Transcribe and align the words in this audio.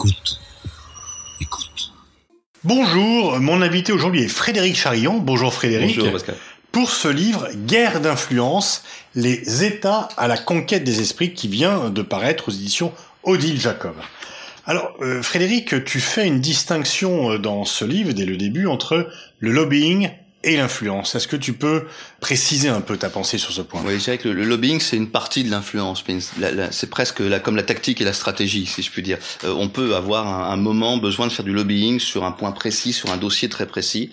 Écoute. 0.00 0.40
Écoute. 1.42 1.92
Bonjour, 2.64 3.38
mon 3.38 3.60
invité 3.60 3.92
aujourd'hui 3.92 4.22
est 4.22 4.28
Frédéric 4.28 4.74
Charillon. 4.74 5.18
Bonjour 5.18 5.52
Frédéric. 5.52 5.98
Bonjour 5.98 6.12
Pascal. 6.12 6.36
Pour 6.72 6.90
ce 6.90 7.08
livre, 7.08 7.50
Guerre 7.66 8.00
d'influence, 8.00 8.82
les 9.14 9.62
États 9.62 10.08
à 10.16 10.26
la 10.26 10.38
conquête 10.38 10.84
des 10.84 11.02
esprits 11.02 11.34
qui 11.34 11.48
vient 11.48 11.90
de 11.90 12.00
paraître 12.00 12.48
aux 12.48 12.50
éditions 12.50 12.94
Odile 13.24 13.60
Jacob. 13.60 13.92
Alors, 14.64 14.94
euh, 15.02 15.22
Frédéric, 15.22 15.84
tu 15.84 16.00
fais 16.00 16.26
une 16.26 16.40
distinction 16.40 17.32
euh, 17.32 17.38
dans 17.38 17.66
ce 17.66 17.84
livre, 17.84 18.14
dès 18.14 18.24
le 18.24 18.38
début, 18.38 18.66
entre 18.66 19.10
le 19.38 19.52
lobbying 19.52 20.08
et 20.42 20.56
l'influence. 20.56 21.14
Est-ce 21.14 21.28
que 21.28 21.36
tu 21.36 21.52
peux 21.52 21.84
préciser 22.20 22.68
un 22.68 22.80
peu 22.80 22.96
ta 22.96 23.10
pensée 23.10 23.38
sur 23.38 23.52
ce 23.52 23.60
point? 23.60 23.82
Oui, 23.84 23.98
je 23.98 24.04
dirais 24.04 24.18
que 24.18 24.28
le, 24.28 24.44
lobbying, 24.44 24.80
c'est 24.80 24.96
une 24.96 25.10
partie 25.10 25.44
de 25.44 25.50
l'influence. 25.50 26.02
C'est 26.70 26.90
presque 26.90 27.22
comme 27.42 27.56
la 27.56 27.62
tactique 27.62 28.00
et 28.00 28.04
la 28.04 28.12
stratégie, 28.12 28.66
si 28.66 28.82
je 28.82 28.90
puis 28.90 29.02
dire. 29.02 29.18
Euh, 29.44 29.54
on 29.56 29.68
peut 29.68 29.94
avoir 29.94 30.50
un, 30.50 30.56
moment 30.56 30.96
besoin 30.96 31.26
de 31.26 31.32
faire 31.32 31.44
du 31.44 31.52
lobbying 31.52 32.00
sur 32.00 32.24
un 32.24 32.32
point 32.32 32.52
précis, 32.52 32.92
sur 32.92 33.10
un 33.10 33.16
dossier 33.16 33.48
très 33.48 33.66
précis. 33.66 34.10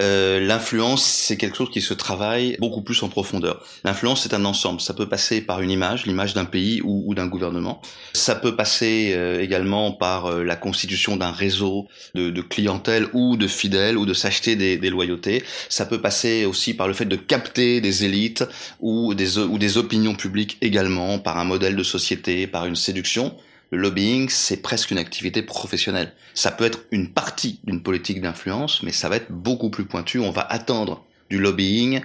Euh, 0.00 0.40
l'influence, 0.40 1.04
c'est 1.04 1.36
quelque 1.36 1.56
chose 1.56 1.70
qui 1.70 1.80
se 1.80 1.94
travaille 1.94 2.56
beaucoup 2.60 2.82
plus 2.82 3.02
en 3.02 3.08
profondeur. 3.08 3.64
L'influence, 3.84 4.22
c'est 4.22 4.34
un 4.34 4.44
ensemble. 4.44 4.80
Ça 4.80 4.94
peut 4.94 5.08
passer 5.08 5.40
par 5.40 5.60
une 5.60 5.70
image, 5.70 6.06
l'image 6.06 6.34
d'un 6.34 6.44
pays 6.44 6.80
ou, 6.84 7.14
d'un 7.14 7.26
gouvernement. 7.26 7.80
Ça 8.12 8.34
peut 8.34 8.56
passer 8.56 9.12
euh, 9.14 9.40
également 9.40 9.92
par 9.92 10.26
euh, 10.26 10.44
la 10.44 10.56
constitution 10.56 11.16
d'un 11.16 11.30
réseau 11.30 11.88
de, 12.14 12.40
clientèle 12.42 13.08
ou 13.12 13.36
de 13.36 13.46
fidèles 13.46 13.96
ou 13.96 14.06
de 14.06 14.14
s'acheter 14.14 14.56
des, 14.56 14.90
loyautés. 14.90 15.42
Ça 15.68 15.86
peut 15.86 16.00
passer 16.00 16.44
aussi 16.44 16.74
par 16.74 16.88
le 16.88 16.94
fait 16.94 17.04
de 17.04 17.16
capter 17.16 17.80
des 17.80 18.04
élites 18.04 18.44
ou 18.80 19.14
des 19.14 19.78
opinions 19.78 20.14
publiques 20.14 20.58
également, 20.60 21.18
par 21.18 21.38
un 21.38 21.44
modèle 21.44 21.76
de 21.76 21.82
société, 21.82 22.46
par 22.46 22.66
une 22.66 22.76
séduction. 22.76 23.36
Le 23.70 23.78
lobbying, 23.78 24.28
c'est 24.28 24.58
presque 24.58 24.92
une 24.92 24.98
activité 24.98 25.42
professionnelle. 25.42 26.12
Ça 26.34 26.52
peut 26.52 26.64
être 26.64 26.80
une 26.92 27.10
partie 27.10 27.58
d'une 27.64 27.82
politique 27.82 28.20
d'influence, 28.20 28.82
mais 28.82 28.92
ça 28.92 29.08
va 29.08 29.16
être 29.16 29.32
beaucoup 29.32 29.70
plus 29.70 29.84
pointu. 29.84 30.20
On 30.20 30.30
va 30.30 30.42
attendre 30.42 31.04
du 31.30 31.38
lobbying 31.38 32.00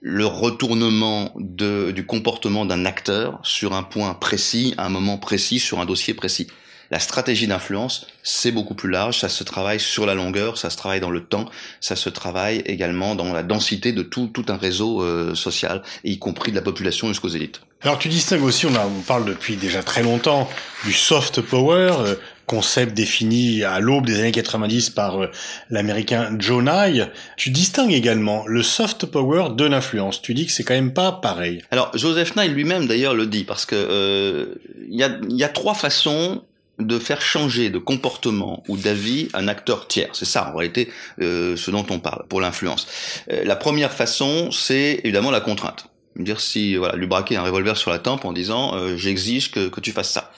le 0.00 0.26
retournement 0.26 1.32
de, 1.36 1.90
du 1.90 2.04
comportement 2.06 2.66
d'un 2.66 2.84
acteur 2.84 3.40
sur 3.42 3.72
un 3.72 3.82
point 3.82 4.14
précis, 4.14 4.74
un 4.78 4.90
moment 4.90 5.18
précis, 5.18 5.58
sur 5.58 5.80
un 5.80 5.86
dossier 5.86 6.14
précis. 6.14 6.46
La 6.90 7.00
stratégie 7.00 7.46
d'influence, 7.46 8.06
c'est 8.22 8.52
beaucoup 8.52 8.74
plus 8.74 8.90
large, 8.90 9.18
ça 9.18 9.28
se 9.28 9.44
travaille 9.44 9.80
sur 9.80 10.06
la 10.06 10.14
longueur, 10.14 10.56
ça 10.56 10.70
se 10.70 10.76
travaille 10.76 11.00
dans 11.00 11.10
le 11.10 11.24
temps, 11.24 11.50
ça 11.80 11.96
se 11.96 12.08
travaille 12.08 12.62
également 12.64 13.14
dans 13.14 13.32
la 13.32 13.42
densité 13.42 13.92
de 13.92 14.02
tout, 14.02 14.28
tout 14.28 14.46
un 14.48 14.56
réseau 14.56 15.02
euh, 15.02 15.34
social, 15.34 15.82
y 16.04 16.18
compris 16.18 16.50
de 16.50 16.56
la 16.56 16.62
population 16.62 17.08
jusqu'aux 17.08 17.28
élites. 17.28 17.60
Alors 17.82 17.98
tu 17.98 18.08
distingues 18.08 18.42
aussi, 18.42 18.66
on, 18.66 18.74
a, 18.74 18.84
on 18.84 19.02
parle 19.02 19.24
depuis 19.24 19.56
déjà 19.56 19.82
très 19.82 20.02
longtemps 20.02 20.48
du 20.84 20.92
soft 20.92 21.40
power, 21.40 21.92
euh, 22.00 22.14
concept 22.46 22.94
défini 22.94 23.62
à 23.62 23.78
l'aube 23.78 24.06
des 24.06 24.18
années 24.18 24.32
90 24.32 24.90
par 24.90 25.22
euh, 25.22 25.30
l'américain 25.70 26.34
Joe 26.38 26.64
Nye. 26.64 27.04
Tu 27.36 27.50
distingues 27.50 27.92
également 27.92 28.44
le 28.46 28.62
soft 28.64 29.06
power 29.06 29.50
de 29.54 29.64
l'influence. 29.64 30.20
Tu 30.20 30.34
dis 30.34 30.46
que 30.46 30.52
c'est 30.52 30.64
quand 30.64 30.74
même 30.74 30.92
pas 30.92 31.12
pareil. 31.12 31.62
Alors 31.70 31.96
Joseph 31.96 32.34
Nye 32.34 32.48
lui-même 32.48 32.86
d'ailleurs 32.86 33.14
le 33.14 33.26
dit 33.26 33.44
parce 33.44 33.64
que 33.64 33.76
euh, 33.76 34.54
il 34.90 34.98
y, 34.98 35.04
a, 35.04 35.16
y 35.28 35.44
a 35.44 35.48
trois 35.48 35.74
façons 35.74 36.42
de 36.78 36.98
faire 36.98 37.20
changer 37.20 37.70
de 37.70 37.78
comportement 37.78 38.62
ou 38.68 38.76
d'avis 38.76 39.28
un 39.34 39.48
acteur 39.48 39.88
tiers. 39.88 40.10
C'est 40.12 40.24
ça 40.24 40.50
en 40.52 40.56
réalité 40.56 40.90
euh, 41.20 41.56
ce 41.56 41.70
dont 41.70 41.86
on 41.90 41.98
parle 41.98 42.24
pour 42.28 42.40
l'influence. 42.40 42.86
Euh, 43.32 43.44
la 43.44 43.56
première 43.56 43.92
façon, 43.92 44.50
c'est 44.52 45.00
évidemment 45.04 45.30
la 45.30 45.40
contrainte. 45.40 45.86
Dire 46.18 46.40
si 46.40 46.76
voilà, 46.76 46.96
lui 46.96 47.06
braquer 47.06 47.36
un 47.36 47.42
revolver 47.42 47.76
sur 47.76 47.90
la 47.90 47.98
tempe 47.98 48.24
en 48.24 48.32
disant 48.32 48.74
euh, 48.74 48.96
j'exige 48.96 49.50
que, 49.50 49.68
que 49.68 49.80
tu 49.80 49.92
fasses 49.92 50.10
ça. 50.10 50.32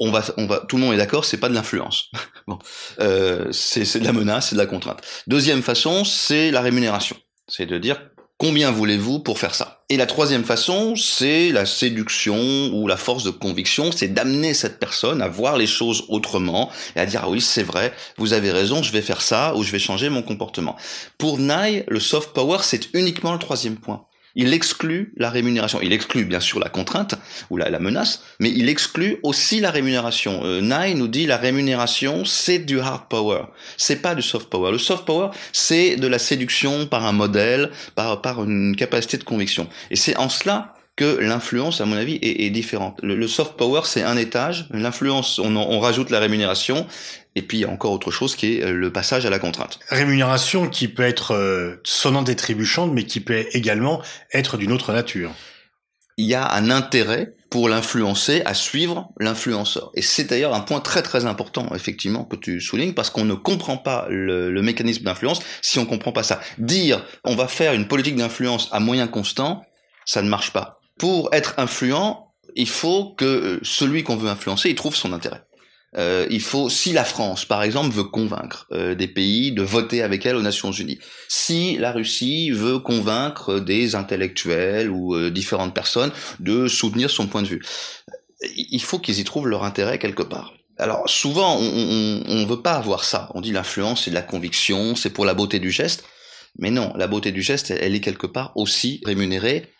On 0.00 0.10
va, 0.10 0.24
on 0.36 0.46
va, 0.46 0.60
tout 0.60 0.76
le 0.76 0.82
monde 0.82 0.94
est 0.94 0.98
d'accord, 0.98 1.24
c'est 1.24 1.38
pas 1.38 1.48
de 1.48 1.54
l'influence. 1.54 2.10
bon, 2.46 2.58
euh, 3.00 3.50
c'est 3.52 3.98
de 3.98 4.04
la 4.04 4.12
menace, 4.12 4.50
c'est 4.50 4.54
de 4.54 4.60
la 4.60 4.66
contrainte. 4.66 5.00
Deuxième 5.26 5.62
façon, 5.62 6.04
c'est 6.04 6.50
la 6.50 6.60
rémunération. 6.60 7.16
C'est 7.48 7.66
de 7.66 7.78
dire 7.78 8.00
Combien 8.40 8.70
voulez-vous 8.70 9.18
pour 9.18 9.40
faire 9.40 9.52
ça 9.52 9.82
Et 9.88 9.96
la 9.96 10.06
troisième 10.06 10.44
façon, 10.44 10.94
c'est 10.94 11.50
la 11.50 11.66
séduction 11.66 12.70
ou 12.72 12.86
la 12.86 12.96
force 12.96 13.24
de 13.24 13.30
conviction, 13.30 13.90
c'est 13.90 14.14
d'amener 14.14 14.54
cette 14.54 14.78
personne 14.78 15.22
à 15.22 15.26
voir 15.26 15.56
les 15.56 15.66
choses 15.66 16.04
autrement 16.08 16.70
et 16.94 17.00
à 17.00 17.06
dire 17.06 17.22
ah 17.24 17.28
oui 17.28 17.40
c'est 17.40 17.64
vrai, 17.64 17.92
vous 18.16 18.34
avez 18.34 18.52
raison, 18.52 18.80
je 18.80 18.92
vais 18.92 19.02
faire 19.02 19.22
ça 19.22 19.56
ou 19.56 19.64
je 19.64 19.72
vais 19.72 19.80
changer 19.80 20.08
mon 20.08 20.22
comportement. 20.22 20.76
Pour 21.18 21.38
Nye, 21.38 21.82
le 21.88 21.98
soft 21.98 22.32
power 22.32 22.58
c'est 22.62 22.94
uniquement 22.94 23.32
le 23.32 23.40
troisième 23.40 23.76
point 23.76 24.06
il 24.34 24.52
exclut 24.52 25.12
la 25.16 25.30
rémunération. 25.30 25.80
Il 25.82 25.92
exclut 25.92 26.24
bien 26.24 26.40
sûr 26.40 26.58
la 26.58 26.68
contrainte 26.68 27.14
ou 27.50 27.56
la, 27.56 27.78
menace, 27.78 28.22
mais 28.40 28.50
il 28.50 28.68
exclut 28.68 29.18
aussi 29.22 29.60
la 29.60 29.70
rémunération. 29.70 30.40
Euh, 30.44 30.60
Nye 30.60 30.94
nous 30.94 31.08
dit 31.08 31.26
la 31.26 31.36
rémunération, 31.36 32.24
c'est 32.24 32.58
du 32.58 32.80
hard 32.80 33.08
power, 33.08 33.42
c'est 33.76 34.02
pas 34.02 34.14
du 34.14 34.22
soft 34.22 34.48
power. 34.48 34.72
Le 34.72 34.78
soft 34.78 35.04
power, 35.04 35.30
c'est 35.52 35.96
de 35.96 36.06
la 36.06 36.18
séduction 36.18 36.86
par 36.86 37.04
un 37.04 37.12
modèle, 37.12 37.70
par, 37.94 38.44
une 38.44 38.76
capacité 38.76 39.16
de 39.16 39.24
conviction. 39.24 39.68
Et 39.90 39.96
c'est 39.96 40.16
en 40.16 40.28
cela 40.28 40.74
que 40.96 41.18
l'influence, 41.20 41.80
à 41.80 41.84
mon 41.84 41.96
avis, 41.96 42.18
est, 42.22 42.50
différente. 42.50 42.98
Le, 43.04 43.28
soft 43.28 43.56
power, 43.56 43.82
c'est 43.84 44.02
un 44.02 44.16
étage. 44.16 44.66
L'influence, 44.72 45.38
on 45.38 45.78
rajoute 45.78 46.10
la 46.10 46.18
rémunération. 46.18 46.86
Et 47.38 47.42
puis 47.42 47.58
il 47.58 47.60
y 47.60 47.64
a 47.64 47.70
encore 47.70 47.92
autre 47.92 48.10
chose 48.10 48.36
qui 48.36 48.54
est 48.54 48.64
euh, 48.64 48.72
le 48.72 48.92
passage 48.92 49.24
à 49.24 49.30
la 49.30 49.38
contrainte. 49.38 49.78
Rémunération 49.88 50.68
qui 50.68 50.88
peut 50.88 51.04
être 51.04 51.34
euh, 51.34 51.80
sonnante 51.84 52.28
et 52.28 52.36
trébuchante, 52.36 52.92
mais 52.92 53.04
qui 53.04 53.20
peut 53.20 53.46
également 53.52 54.02
être 54.32 54.56
d'une 54.56 54.72
autre 54.72 54.92
nature. 54.92 55.32
Il 56.16 56.26
y 56.26 56.34
a 56.34 56.52
un 56.52 56.70
intérêt 56.70 57.34
pour 57.48 57.68
l'influencer 57.68 58.42
à 58.44 58.52
suivre 58.52 59.08
l'influenceur. 59.20 59.92
Et 59.94 60.02
c'est 60.02 60.24
d'ailleurs 60.24 60.52
un 60.52 60.60
point 60.60 60.80
très 60.80 61.00
très 61.02 61.24
important, 61.24 61.72
effectivement, 61.74 62.24
que 62.24 62.36
tu 62.36 62.60
soulignes, 62.60 62.92
parce 62.92 63.08
qu'on 63.08 63.24
ne 63.24 63.34
comprend 63.34 63.78
pas 63.78 64.06
le, 64.10 64.50
le 64.50 64.62
mécanisme 64.62 65.04
d'influence 65.04 65.40
si 65.62 65.78
on 65.78 65.86
comprend 65.86 66.12
pas 66.12 66.24
ça. 66.24 66.40
Dire 66.58 67.06
on 67.24 67.36
va 67.36 67.46
faire 67.46 67.72
une 67.72 67.86
politique 67.86 68.16
d'influence 68.16 68.68
à 68.72 68.80
moyen 68.80 69.06
constant, 69.06 69.62
ça 70.04 70.20
ne 70.20 70.28
marche 70.28 70.52
pas 70.52 70.78
pour 70.98 71.32
être 71.32 71.54
influent, 71.56 72.34
il 72.54 72.68
faut 72.68 73.14
que 73.16 73.24
euh, 73.24 73.60
celui 73.62 74.02
qu'on 74.02 74.16
veut 74.16 74.28
influencer, 74.28 74.68
il 74.68 74.74
trouve 74.74 74.96
son 74.96 75.12
intérêt. 75.12 75.42
Euh, 75.96 76.26
il 76.30 76.40
faut, 76.40 76.68
si 76.68 76.92
la 76.92 77.04
France, 77.04 77.44
par 77.44 77.62
exemple, 77.62 77.94
veut 77.94 78.04
convaincre 78.04 78.66
euh, 78.72 78.94
des 78.94 79.08
pays 79.08 79.52
de 79.52 79.62
voter 79.62 80.02
avec 80.02 80.26
elle 80.26 80.36
aux 80.36 80.42
Nations 80.42 80.70
Unies, 80.70 80.98
si 81.28 81.78
la 81.78 81.92
Russie 81.92 82.50
veut 82.50 82.78
convaincre 82.78 83.58
des 83.58 83.94
intellectuels 83.94 84.90
ou 84.90 85.14
euh, 85.14 85.30
différentes 85.30 85.74
personnes 85.74 86.12
de 86.40 86.68
soutenir 86.68 87.10
son 87.10 87.26
point 87.26 87.42
de 87.42 87.48
vue, 87.48 87.62
il 88.54 88.82
faut 88.82 88.98
qu'ils 88.98 89.18
y 89.18 89.24
trouvent 89.24 89.48
leur 89.48 89.64
intérêt 89.64 89.98
quelque 89.98 90.22
part. 90.22 90.52
Alors 90.76 91.08
souvent, 91.08 91.56
on 91.56 91.62
ne 91.62 92.46
veut 92.46 92.62
pas 92.62 92.74
avoir 92.74 93.02
ça. 93.02 93.30
On 93.34 93.40
dit 93.40 93.50
l'influence, 93.50 94.04
c'est 94.04 94.10
de 94.10 94.14
la 94.14 94.22
conviction, 94.22 94.94
c'est 94.94 95.10
pour 95.10 95.24
la 95.24 95.34
beauté 95.34 95.58
du 95.58 95.72
geste. 95.72 96.04
Mais 96.56 96.70
non, 96.70 96.92
la 96.96 97.08
beauté 97.08 97.32
du 97.32 97.42
geste, 97.42 97.72
elle 97.72 97.96
est 97.96 98.00
quelque 98.00 98.28
part 98.28 98.52
aussi 98.54 99.00
rémunérée 99.04 99.72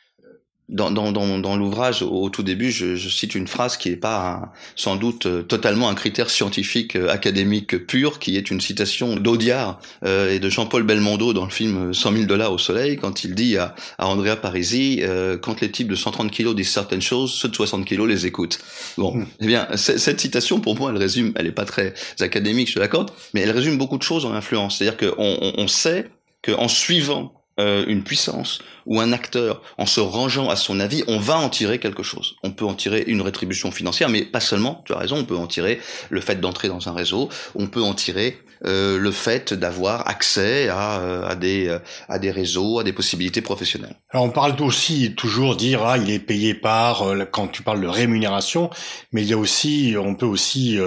dans, 0.68 0.90
dans, 0.90 1.12
dans, 1.12 1.38
dans 1.38 1.56
l'ouvrage, 1.56 2.02
au, 2.02 2.28
tout 2.28 2.42
début, 2.42 2.70
je, 2.70 2.94
je, 2.94 3.08
cite 3.08 3.34
une 3.34 3.46
phrase 3.46 3.78
qui 3.78 3.88
n'est 3.88 3.96
pas 3.96 4.52
sans 4.76 4.96
doute 4.96 5.24
euh, 5.24 5.42
totalement 5.42 5.88
un 5.88 5.94
critère 5.94 6.28
scientifique 6.28 6.94
euh, 6.94 7.08
académique 7.08 7.86
pur, 7.86 8.18
qui 8.18 8.36
est 8.36 8.50
une 8.50 8.60
citation 8.60 9.16
d'Audiard 9.16 9.80
euh, 10.04 10.30
et 10.30 10.40
de 10.40 10.50
Jean-Paul 10.50 10.82
Belmondo 10.82 11.32
dans 11.32 11.44
le 11.44 11.50
film 11.50 11.94
100 11.94 12.12
000 12.12 12.24
dollars 12.24 12.52
au 12.52 12.58
soleil, 12.58 12.96
quand 12.96 13.24
il 13.24 13.34
dit 13.34 13.56
à, 13.56 13.74
à 13.96 14.08
Andrea 14.08 14.36
Parisi, 14.36 14.98
euh, 15.02 15.38
quand 15.38 15.62
les 15.62 15.70
types 15.70 15.88
de 15.88 15.94
130 15.94 16.30
kilos 16.30 16.54
disent 16.54 16.70
certaines 16.70 17.02
choses, 17.02 17.32
ceux 17.32 17.48
de 17.48 17.54
60 17.54 17.86
kilos 17.86 18.06
les 18.06 18.26
écoutent. 18.26 18.58
Bon, 18.98 19.14
mmh. 19.14 19.26
eh 19.40 19.46
bien, 19.46 19.68
cette 19.76 20.20
citation, 20.20 20.60
pour 20.60 20.76
moi, 20.76 20.90
elle 20.90 20.98
résume, 20.98 21.32
elle 21.36 21.46
est 21.46 21.52
pas 21.52 21.64
très 21.64 21.94
académique, 22.20 22.70
je 22.70 22.78
l'accorde, 22.78 23.10
mais 23.32 23.40
elle 23.40 23.52
résume 23.52 23.78
beaucoup 23.78 23.96
de 23.96 24.02
choses 24.02 24.26
en 24.26 24.34
influence. 24.34 24.78
C'est-à-dire 24.78 24.98
qu'on 24.98 25.38
on, 25.40 25.52
on 25.56 25.68
sait 25.68 26.10
qu'en 26.42 26.68
suivant 26.68 27.37
euh, 27.58 27.84
une 27.86 28.02
puissance 28.02 28.60
ou 28.86 29.00
un 29.00 29.12
acteur 29.12 29.62
en 29.76 29.86
se 29.86 30.00
rangeant 30.00 30.48
à 30.48 30.56
son 30.56 30.80
avis, 30.80 31.04
on 31.08 31.18
va 31.18 31.36
en 31.36 31.48
tirer 31.48 31.78
quelque 31.78 32.02
chose. 32.02 32.36
On 32.42 32.50
peut 32.50 32.64
en 32.64 32.74
tirer 32.74 33.04
une 33.06 33.20
rétribution 33.20 33.70
financière, 33.70 34.08
mais 34.08 34.24
pas 34.24 34.40
seulement, 34.40 34.82
tu 34.86 34.92
as 34.92 34.98
raison, 34.98 35.16
on 35.16 35.24
peut 35.24 35.36
en 35.36 35.46
tirer 35.46 35.80
le 36.08 36.20
fait 36.20 36.40
d'entrer 36.40 36.68
dans 36.68 36.88
un 36.88 36.92
réseau, 36.92 37.28
on 37.54 37.66
peut 37.66 37.82
en 37.82 37.94
tirer 37.94 38.38
euh, 38.64 38.98
le 38.98 39.12
fait 39.12 39.54
d'avoir 39.54 40.08
accès 40.08 40.68
à, 40.68 41.00
euh, 41.00 41.28
à, 41.28 41.36
des, 41.36 41.68
euh, 41.68 41.78
à 42.08 42.18
des 42.18 42.32
réseaux, 42.32 42.80
à 42.80 42.84
des 42.84 42.92
possibilités 42.92 43.40
professionnelles. 43.40 43.94
Alors 44.10 44.24
on 44.24 44.30
parle 44.30 44.60
aussi 44.60 45.14
toujours 45.14 45.54
dire 45.54 45.82
ah 45.84 45.96
il 45.96 46.10
est 46.10 46.18
payé 46.18 46.54
par 46.54 47.04
quand 47.30 47.46
tu 47.48 47.62
parles 47.62 47.80
de 47.80 47.86
rémunération, 47.86 48.70
mais 49.12 49.22
il 49.22 49.28
y 49.28 49.32
a 49.32 49.38
aussi 49.38 49.94
on 49.98 50.14
peut 50.14 50.26
aussi 50.26 50.78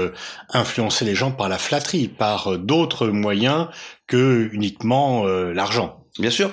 influencer 0.50 1.06
les 1.06 1.16
gens 1.16 1.32
par 1.32 1.48
la 1.48 1.58
flatterie, 1.58 2.08
par 2.08 2.58
d'autres 2.58 3.08
moyens 3.08 3.68
que 4.08 4.50
uniquement 4.52 5.26
l'argent. 5.26 6.01
Bien 6.20 6.30
sûr, 6.30 6.52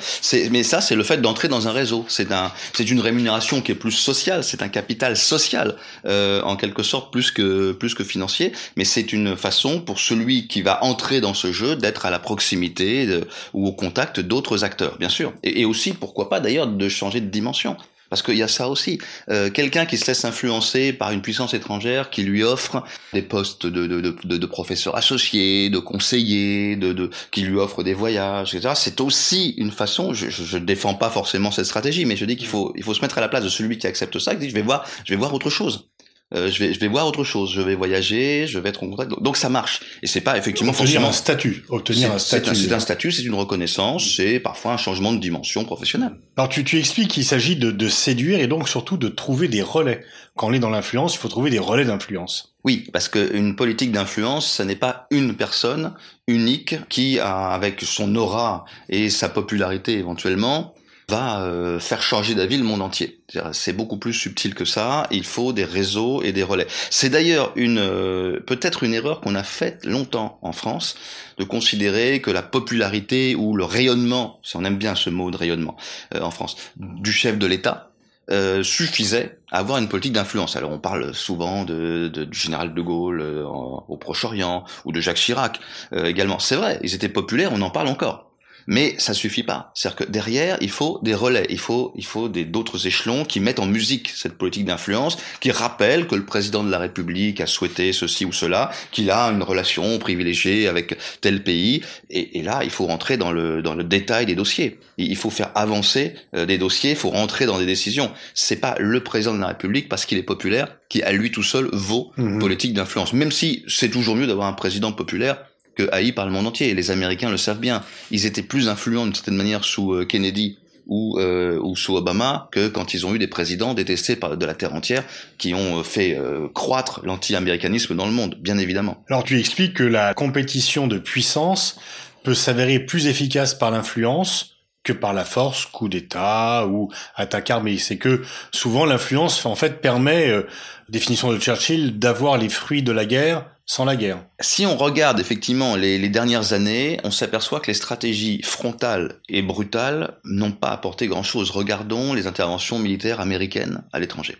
mais 0.52 0.62
ça 0.62 0.80
c'est 0.80 0.94
le 0.94 1.02
fait 1.02 1.16
d'entrer 1.16 1.48
dans 1.48 1.66
un 1.66 1.72
réseau. 1.72 2.04
C'est 2.08 2.30
un, 2.30 2.52
c'est 2.74 2.88
une 2.88 3.00
rémunération 3.00 3.60
qui 3.60 3.72
est 3.72 3.74
plus 3.74 3.90
sociale, 3.90 4.44
c'est 4.44 4.62
un 4.62 4.68
capital 4.68 5.16
social 5.16 5.74
euh, 6.06 6.40
en 6.42 6.54
quelque 6.54 6.84
sorte 6.84 7.10
plus 7.12 7.32
que 7.32 7.72
plus 7.72 7.94
que 7.94 8.04
financier. 8.04 8.52
Mais 8.76 8.84
c'est 8.84 9.12
une 9.12 9.36
façon 9.36 9.80
pour 9.80 9.98
celui 9.98 10.46
qui 10.46 10.62
va 10.62 10.84
entrer 10.84 11.20
dans 11.20 11.34
ce 11.34 11.50
jeu 11.52 11.74
d'être 11.74 12.06
à 12.06 12.10
la 12.10 12.20
proximité 12.20 13.08
ou 13.52 13.66
au 13.66 13.72
contact 13.72 14.20
d'autres 14.20 14.62
acteurs, 14.62 14.96
bien 14.98 15.08
sûr. 15.08 15.32
Et, 15.42 15.64
aussi 15.64 15.92
pourquoi 15.92 16.30
pas 16.30 16.38
d'ailleurs 16.38 16.68
de 16.68 16.88
changer 16.88 17.20
de 17.20 17.28
dimension. 17.28 17.76
Parce 18.10 18.22
qu'il 18.22 18.36
y 18.36 18.42
a 18.42 18.48
ça 18.48 18.68
aussi. 18.68 18.98
Euh, 19.30 19.50
Quelqu'un 19.50 19.86
qui 19.86 19.98
se 19.98 20.06
laisse 20.06 20.24
influencer 20.24 20.92
par 20.92 21.10
une 21.10 21.20
puissance 21.20 21.54
étrangère 21.54 22.10
qui 22.10 22.22
lui 22.22 22.42
offre 22.42 22.82
des 23.12 23.22
postes 23.22 23.66
de, 23.66 23.86
de, 23.86 24.00
de, 24.00 24.16
de, 24.24 24.36
de 24.36 24.46
professeur 24.46 24.96
associé, 24.96 25.68
de 25.70 25.78
conseiller, 25.78 26.76
de, 26.76 26.92
de, 26.92 27.10
qui 27.30 27.42
lui 27.42 27.58
offre 27.58 27.82
des 27.82 27.94
voyages, 27.94 28.54
etc. 28.54 28.72
C'est 28.76 29.00
aussi 29.00 29.50
une 29.58 29.70
façon. 29.70 30.14
Je 30.14 30.56
ne 30.56 30.64
défends 30.64 30.94
pas 30.94 31.10
forcément 31.10 31.50
cette 31.50 31.66
stratégie, 31.66 32.04
mais 32.04 32.16
je 32.16 32.24
dis 32.24 32.36
qu'il 32.36 32.48
faut, 32.48 32.72
il 32.76 32.82
faut 32.82 32.94
se 32.94 33.02
mettre 33.02 33.18
à 33.18 33.20
la 33.20 33.28
place 33.28 33.44
de 33.44 33.48
celui 33.48 33.78
qui 33.78 33.86
accepte 33.86 34.18
ça, 34.18 34.34
qui 34.34 34.40
dit 34.40 34.48
je 34.50 34.54
vais 34.54 34.62
voir, 34.62 34.84
je 35.04 35.12
vais 35.12 35.18
voir 35.18 35.34
autre 35.34 35.50
chose. 35.50 35.88
Euh, 36.34 36.50
je 36.50 36.58
vais 36.58 36.74
je 36.74 36.80
vais 36.80 36.88
voir 36.88 37.06
autre 37.06 37.24
chose, 37.24 37.50
je 37.54 37.62
vais 37.62 37.74
voyager, 37.74 38.46
je 38.46 38.58
vais 38.58 38.68
être 38.68 38.82
en 38.82 38.90
contact. 38.90 39.12
Donc 39.22 39.38
ça 39.38 39.48
marche. 39.48 39.80
Et 40.02 40.06
c'est 40.06 40.20
pas 40.20 40.36
effectivement 40.36 40.72
obtenir 40.72 40.88
forcément 40.88 41.08
un 41.08 41.12
statut, 41.12 41.64
obtenir 41.70 42.12
un 42.12 42.18
statut. 42.18 42.54
C'est 42.54 42.72
un, 42.72 42.76
un, 42.76 42.80
statut, 42.80 43.12
c'est 43.12 43.22
une 43.22 43.34
reconnaissance, 43.34 44.16
c'est 44.16 44.38
parfois 44.38 44.72
un 44.72 44.76
changement 44.76 45.12
de 45.12 45.18
dimension 45.18 45.64
professionnelle. 45.64 46.12
Alors 46.36 46.50
tu, 46.50 46.64
tu 46.64 46.78
expliques 46.78 47.08
qu'il 47.08 47.24
s'agit 47.24 47.56
de, 47.56 47.70
de 47.70 47.88
séduire 47.88 48.40
et 48.40 48.46
donc 48.46 48.68
surtout 48.68 48.98
de 48.98 49.08
trouver 49.08 49.48
des 49.48 49.62
relais. 49.62 50.02
Quand 50.36 50.48
on 50.48 50.52
est 50.52 50.58
dans 50.58 50.70
l'influence, 50.70 51.14
il 51.14 51.18
faut 51.18 51.28
trouver 51.28 51.50
des 51.50 51.58
relais 51.58 51.86
d'influence. 51.86 52.54
Oui, 52.62 52.88
parce 52.92 53.08
qu'une 53.08 53.56
politique 53.56 53.92
d'influence, 53.92 54.46
ce 54.52 54.62
n'est 54.62 54.76
pas 54.76 55.06
une 55.10 55.34
personne 55.34 55.94
unique 56.26 56.76
qui, 56.88 57.18
a, 57.18 57.48
avec 57.48 57.80
son 57.80 58.14
aura 58.14 58.66
et 58.90 59.08
sa 59.08 59.30
popularité 59.30 59.94
éventuellement, 59.98 60.74
va 61.08 61.42
euh, 61.42 61.80
faire 61.80 62.02
changer 62.02 62.34
d'avis 62.34 62.58
le 62.58 62.64
monde 62.64 62.82
entier. 62.82 63.22
C'est 63.52 63.72
beaucoup 63.72 63.96
plus 63.96 64.12
subtil 64.12 64.54
que 64.54 64.64
ça. 64.64 65.06
Il 65.10 65.24
faut 65.24 65.52
des 65.52 65.64
réseaux 65.64 66.22
et 66.22 66.32
des 66.32 66.42
relais. 66.42 66.66
C'est 66.90 67.08
d'ailleurs 67.08 67.52
une 67.56 67.78
euh, 67.78 68.40
peut-être 68.40 68.82
une 68.82 68.94
erreur 68.94 69.20
qu'on 69.20 69.34
a 69.34 69.42
faite 69.42 69.86
longtemps 69.86 70.38
en 70.42 70.52
France 70.52 70.96
de 71.38 71.44
considérer 71.44 72.20
que 72.20 72.30
la 72.30 72.42
popularité 72.42 73.34
ou 73.34 73.56
le 73.56 73.64
rayonnement, 73.64 74.38
si 74.42 74.56
on 74.56 74.64
aime 74.64 74.76
bien 74.78 74.94
ce 74.94 75.08
mot 75.10 75.30
de 75.30 75.36
rayonnement 75.36 75.76
euh, 76.14 76.20
en 76.20 76.30
France, 76.30 76.56
du 76.76 77.12
chef 77.12 77.38
de 77.38 77.46
l'État 77.46 77.88
euh, 78.30 78.62
suffisait 78.62 79.38
à 79.50 79.58
avoir 79.60 79.78
une 79.78 79.88
politique 79.88 80.12
d'influence. 80.12 80.54
Alors 80.56 80.70
on 80.70 80.78
parle 80.78 81.14
souvent 81.14 81.64
de, 81.64 82.08
de 82.12 82.24
du 82.24 82.38
général 82.38 82.74
de 82.74 82.82
Gaulle 82.82 83.22
euh, 83.22 83.44
au 83.46 83.96
Proche-Orient 83.96 84.64
ou 84.84 84.92
de 84.92 85.00
Jacques 85.00 85.16
Chirac 85.16 85.60
euh, 85.94 86.04
également. 86.04 86.38
C'est 86.38 86.56
vrai, 86.56 86.78
ils 86.82 86.94
étaient 86.94 87.08
populaires, 87.08 87.52
on 87.54 87.62
en 87.62 87.70
parle 87.70 87.88
encore. 87.88 88.27
Mais 88.70 88.94
ça 88.98 89.14
suffit 89.14 89.42
pas. 89.42 89.72
C'est-à-dire 89.74 89.96
que 89.96 90.12
derrière, 90.12 90.58
il 90.60 90.70
faut 90.70 91.00
des 91.02 91.14
relais, 91.14 91.46
il 91.48 91.58
faut, 91.58 91.90
il 91.96 92.04
faut 92.04 92.28
des 92.28 92.44
d'autres 92.44 92.86
échelons 92.86 93.24
qui 93.24 93.40
mettent 93.40 93.60
en 93.60 93.66
musique 93.66 94.10
cette 94.10 94.34
politique 94.34 94.66
d'influence, 94.66 95.16
qui 95.40 95.50
rappellent 95.50 96.06
que 96.06 96.14
le 96.14 96.26
président 96.26 96.62
de 96.62 96.70
la 96.70 96.78
République 96.78 97.40
a 97.40 97.46
souhaité 97.46 97.94
ceci 97.94 98.26
ou 98.26 98.32
cela, 98.32 98.70
qu'il 98.92 99.10
a 99.10 99.24
une 99.30 99.42
relation 99.42 99.98
privilégiée 99.98 100.68
avec 100.68 100.98
tel 101.22 101.42
pays. 101.42 101.82
Et, 102.10 102.38
et, 102.38 102.42
là, 102.42 102.60
il 102.62 102.68
faut 102.68 102.84
rentrer 102.84 103.16
dans 103.16 103.32
le 103.32 103.62
dans 103.62 103.74
le 103.74 103.84
détail 103.84 104.26
des 104.26 104.34
dossiers. 104.34 104.78
Il 104.98 105.16
faut 105.16 105.30
faire 105.30 105.50
avancer 105.54 106.14
euh, 106.34 106.44
des 106.44 106.58
dossiers, 106.58 106.90
il 106.90 106.96
faut 106.96 107.08
rentrer 107.08 107.46
dans 107.46 107.58
des 107.58 107.66
décisions. 107.66 108.12
C'est 108.34 108.60
pas 108.60 108.74
le 108.78 109.02
président 109.02 109.32
de 109.32 109.40
la 109.40 109.46
République 109.46 109.88
parce 109.88 110.04
qu'il 110.04 110.18
est 110.18 110.22
populaire 110.22 110.76
qui 110.90 111.02
à 111.02 111.12
lui 111.12 111.30
tout 111.30 111.42
seul 111.42 111.70
vaut 111.72 112.12
mmh. 112.18 112.38
politique 112.38 112.74
d'influence. 112.74 113.14
Même 113.14 113.32
si 113.32 113.64
c'est 113.66 113.88
toujours 113.88 114.14
mieux 114.14 114.26
d'avoir 114.26 114.46
un 114.46 114.52
président 114.52 114.92
populaire 114.92 115.38
que 115.78 115.88
haï 115.92 116.12
par 116.12 116.26
le 116.26 116.32
monde 116.32 116.46
entier. 116.46 116.68
Et 116.68 116.74
les 116.74 116.90
Américains 116.90 117.30
le 117.30 117.36
savent 117.36 117.60
bien. 117.60 117.82
Ils 118.10 118.26
étaient 118.26 118.42
plus 118.42 118.68
influents 118.68 119.04
d'une 119.04 119.14
certaine 119.14 119.36
manière 119.36 119.64
sous 119.64 119.94
euh, 119.94 120.04
Kennedy 120.04 120.58
ou, 120.86 121.18
euh, 121.18 121.60
ou 121.62 121.76
sous 121.76 121.96
Obama 121.96 122.48
que 122.50 122.68
quand 122.68 122.94
ils 122.94 123.06
ont 123.06 123.14
eu 123.14 123.18
des 123.18 123.26
présidents 123.26 123.74
détestés 123.74 124.16
par 124.16 124.36
de 124.36 124.46
la 124.46 124.54
terre 124.54 124.74
entière 124.74 125.04
qui 125.36 125.54
ont 125.54 125.80
euh, 125.80 125.82
fait 125.82 126.18
croître 126.54 127.00
l'anti-américanisme 127.04 127.94
dans 127.94 128.06
le 128.06 128.12
monde, 128.12 128.36
bien 128.40 128.58
évidemment. 128.58 129.04
Alors 129.08 129.24
tu 129.24 129.38
expliques 129.38 129.74
que 129.74 129.84
la 129.84 130.14
compétition 130.14 130.86
de 130.86 130.98
puissance 130.98 131.78
peut 132.24 132.34
s'avérer 132.34 132.80
plus 132.80 133.06
efficace 133.06 133.54
par 133.54 133.70
l'influence 133.70 134.58
que 134.88 134.92
par 134.94 135.12
la 135.12 135.24
force, 135.24 135.66
coup 135.66 135.88
d'État 135.88 136.66
ou 136.66 136.90
attaque 137.14 137.50
armée. 137.50 137.76
C'est 137.78 137.98
que 137.98 138.22
souvent 138.52 138.86
l'influence 138.86 139.44
en 139.44 139.54
fait 139.54 139.80
permet, 139.82 140.30
euh, 140.30 140.46
définition 140.88 141.32
de 141.32 141.38
Churchill, 141.38 141.98
d'avoir 141.98 142.38
les 142.38 142.48
fruits 142.48 142.82
de 142.82 142.92
la 142.92 143.04
guerre 143.04 143.44
sans 143.68 143.84
la 143.84 143.96
guerre. 143.96 144.24
Si 144.40 144.64
on 144.64 144.76
regarde 144.76 145.20
effectivement 145.20 145.76
les, 145.76 146.08
dernières 146.08 146.54
années, 146.54 146.98
on 147.04 147.10
s'aperçoit 147.10 147.60
que 147.60 147.66
les 147.66 147.74
stratégies 147.74 148.42
frontales 148.42 149.20
et 149.28 149.42
brutales 149.42 150.18
n'ont 150.24 150.52
pas 150.52 150.70
apporté 150.70 151.06
grand-chose. 151.06 151.50
Regardons 151.50 152.14
les 152.14 152.26
interventions 152.26 152.78
militaires 152.78 153.20
américaines 153.20 153.84
à 153.92 154.00
l'étranger. 154.00 154.36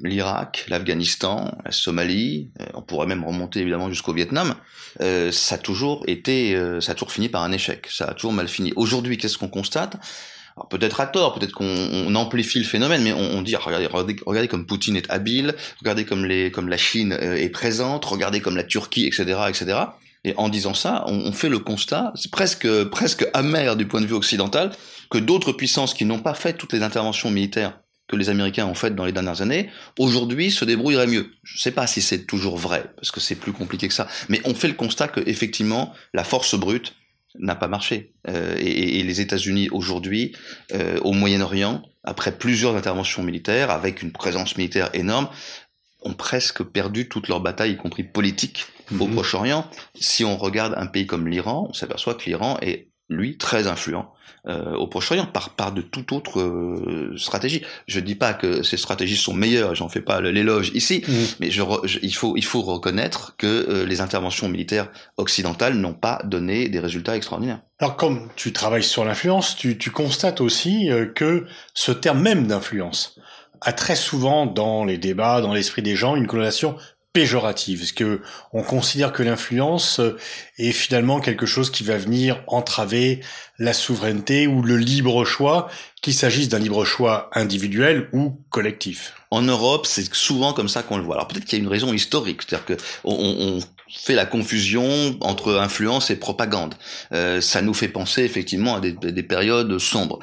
L'Irak, 0.00 0.66
l'Afghanistan, 0.68 1.56
la 1.64 1.70
Somalie, 1.70 2.50
euh, 2.60 2.66
on 2.74 2.82
pourrait 2.82 3.06
même 3.06 3.24
remonter 3.24 3.60
évidemment 3.60 3.88
jusqu'au 3.88 4.12
Vietnam, 4.12 4.54
euh, 5.00 5.32
ça 5.32 5.54
a 5.54 5.58
toujours 5.58 6.04
été, 6.06 6.54
euh, 6.54 6.82
ça 6.82 6.92
a 6.92 6.94
toujours 6.94 7.12
fini 7.12 7.30
par 7.30 7.42
un 7.42 7.52
échec, 7.52 7.86
ça 7.88 8.06
a 8.06 8.14
toujours 8.14 8.34
mal 8.34 8.48
fini. 8.48 8.74
Aujourd'hui, 8.76 9.16
qu'est-ce 9.16 9.38
qu'on 9.38 9.48
constate? 9.48 9.96
Peut-être 10.70 11.00
à 11.00 11.06
tort, 11.06 11.34
peut-être 11.38 11.52
qu'on 11.52 12.14
amplifie 12.14 12.58
le 12.58 12.64
phénomène, 12.64 13.02
mais 13.02 13.12
on, 13.12 13.42
dit 13.42 13.54
ah, 13.54 13.60
regardez, 13.62 14.48
comme 14.48 14.66
Poutine 14.66 14.96
est 14.96 15.10
habile, 15.10 15.54
regardez 15.80 16.04
comme 16.04 16.68
la 16.68 16.76
Chine 16.76 17.12
euh, 17.12 17.36
est 17.36 17.50
présente, 17.50 18.04
regardez 18.04 18.40
comme 18.40 18.56
la 18.56 18.64
Turquie, 18.64 19.06
etc., 19.06 19.38
etc. 19.48 19.78
Et 20.24 20.34
en 20.36 20.48
disant 20.48 20.74
ça, 20.74 21.04
on, 21.06 21.18
on 21.18 21.32
fait 21.32 21.48
le 21.48 21.58
constat, 21.58 22.12
c'est 22.16 22.30
presque 22.30 22.84
presque 22.84 23.26
amer 23.34 23.76
du 23.76 23.86
point 23.86 24.00
de 24.00 24.06
vue 24.06 24.14
occidental, 24.14 24.72
que 25.10 25.18
d'autres 25.18 25.52
puissances 25.52 25.94
qui 25.94 26.04
n'ont 26.04 26.18
pas 26.18 26.34
fait 26.34 26.54
toutes 26.54 26.72
les 26.72 26.82
interventions 26.82 27.30
militaires 27.30 27.78
que 28.08 28.16
les 28.16 28.28
Américains 28.28 28.66
ont 28.66 28.74
faites 28.74 28.94
dans 28.94 29.04
les 29.04 29.12
dernières 29.12 29.42
années, 29.42 29.68
aujourd'hui 29.98 30.50
se 30.50 30.64
débrouilleraient 30.64 31.06
mieux. 31.06 31.32
Je 31.42 31.56
ne 31.56 31.60
sais 31.60 31.72
pas 31.72 31.86
si 31.86 32.00
c'est 32.00 32.24
toujours 32.24 32.56
vrai, 32.56 32.84
parce 32.96 33.10
que 33.10 33.20
c'est 33.20 33.34
plus 33.34 33.52
compliqué 33.52 33.88
que 33.88 33.94
ça, 33.94 34.06
mais 34.28 34.40
on 34.44 34.54
fait 34.54 34.68
le 34.68 34.74
constat 34.74 35.08
que 35.08 35.20
effectivement 35.26 35.92
la 36.14 36.24
force 36.24 36.54
brute 36.54 36.94
n'a 37.38 37.54
pas 37.54 37.68
marché. 37.68 38.12
Euh, 38.28 38.56
et, 38.58 38.98
et, 38.98 39.02
les 39.02 39.20
États-Unis 39.20 39.68
aujourd'hui, 39.70 40.34
euh, 40.72 40.98
au 41.00 41.12
Moyen-Orient, 41.12 41.82
après 42.04 42.32
plusieurs 42.32 42.76
interventions 42.76 43.22
militaires, 43.22 43.70
avec 43.70 44.02
une 44.02 44.12
présence 44.12 44.56
militaire 44.56 44.90
énorme, 44.94 45.28
ont 46.02 46.14
presque 46.14 46.62
perdu 46.62 47.08
toute 47.08 47.28
leur 47.28 47.40
bataille, 47.40 47.72
y 47.72 47.76
compris 47.76 48.04
politique, 48.04 48.66
mmh. 48.90 49.00
au 49.00 49.08
Proche-Orient. 49.08 49.68
Si 49.94 50.24
on 50.24 50.36
regarde 50.36 50.74
un 50.76 50.86
pays 50.86 51.06
comme 51.06 51.28
l'Iran, 51.28 51.66
on 51.68 51.72
s'aperçoit 51.72 52.14
que 52.14 52.24
l'Iran 52.24 52.58
est 52.62 52.88
lui 53.08 53.36
très 53.36 53.66
influent 53.66 54.12
euh, 54.48 54.74
au 54.74 54.86
Proche-Orient 54.86 55.26
par 55.26 55.50
par 55.50 55.72
de 55.72 55.82
toute 55.82 56.12
autre 56.12 56.40
euh, 56.40 57.14
stratégie. 57.16 57.62
Je 57.86 58.00
dis 58.00 58.14
pas 58.14 58.34
que 58.34 58.62
ces 58.62 58.76
stratégies 58.76 59.16
sont 59.16 59.34
meilleures, 59.34 59.74
j'en 59.74 59.88
fais 59.88 60.00
pas 60.00 60.20
l'éloge 60.20 60.70
ici, 60.74 61.02
mmh. 61.06 61.12
mais 61.40 61.50
je, 61.50 61.62
je, 61.84 61.98
il 62.02 62.14
faut 62.14 62.36
il 62.36 62.44
faut 62.44 62.62
reconnaître 62.62 63.36
que 63.36 63.46
euh, 63.46 63.86
les 63.86 64.00
interventions 64.00 64.48
militaires 64.48 64.88
occidentales 65.16 65.74
n'ont 65.74 65.94
pas 65.94 66.20
donné 66.24 66.68
des 66.68 66.80
résultats 66.80 67.16
extraordinaires. 67.16 67.60
Alors 67.78 67.96
comme 67.96 68.28
tu 68.36 68.52
travailles 68.52 68.82
sur 68.82 69.04
l'influence, 69.04 69.56
tu, 69.56 69.78
tu 69.78 69.90
constates 69.90 70.40
aussi 70.40 70.90
euh, 70.90 71.06
que 71.06 71.46
ce 71.74 71.92
terme 71.92 72.20
même 72.20 72.46
d'influence 72.46 73.18
a 73.60 73.72
très 73.72 73.96
souvent 73.96 74.46
dans 74.46 74.84
les 74.84 74.98
débats, 74.98 75.40
dans 75.40 75.54
l'esprit 75.54 75.82
des 75.82 75.96
gens, 75.96 76.14
une 76.14 76.26
connotation 76.26 76.76
péjorative, 77.16 77.78
parce 77.78 77.92
que 77.92 78.20
on 78.52 78.62
considère 78.62 79.10
que 79.10 79.22
l'influence 79.22 80.02
est 80.58 80.72
finalement 80.72 81.18
quelque 81.18 81.46
chose 81.46 81.70
qui 81.70 81.82
va 81.82 81.96
venir 81.96 82.42
entraver 82.46 83.20
la 83.58 83.72
souveraineté 83.72 84.46
ou 84.46 84.60
le 84.60 84.76
libre 84.76 85.24
choix, 85.24 85.70
qu'il 86.02 86.12
s'agisse 86.12 86.50
d'un 86.50 86.58
libre 86.58 86.84
choix 86.84 87.30
individuel 87.32 88.10
ou 88.12 88.38
collectif? 88.50 89.14
En 89.30 89.40
Europe, 89.40 89.86
c'est 89.86 90.14
souvent 90.14 90.52
comme 90.52 90.68
ça 90.68 90.82
qu'on 90.82 90.98
le 90.98 91.04
voit. 91.04 91.14
Alors 91.14 91.26
peut-être 91.26 91.46
qu'il 91.46 91.58
y 91.58 91.62
a 91.62 91.64
une 91.64 91.70
raison 91.70 91.94
historique, 91.94 92.42
c'est-à-dire 92.42 92.66
que 92.66 92.74
on, 93.04 93.14
on 93.14 93.60
fait 93.88 94.14
la 94.14 94.26
confusion 94.26 95.16
entre 95.20 95.54
influence 95.56 96.10
et 96.10 96.16
propagande. 96.16 96.74
Euh, 97.12 97.40
ça 97.40 97.62
nous 97.62 97.74
fait 97.74 97.88
penser 97.88 98.22
effectivement 98.22 98.76
à 98.76 98.80
des, 98.80 98.92
des, 98.92 99.22
périodes 99.22 99.78
sombres. 99.78 100.18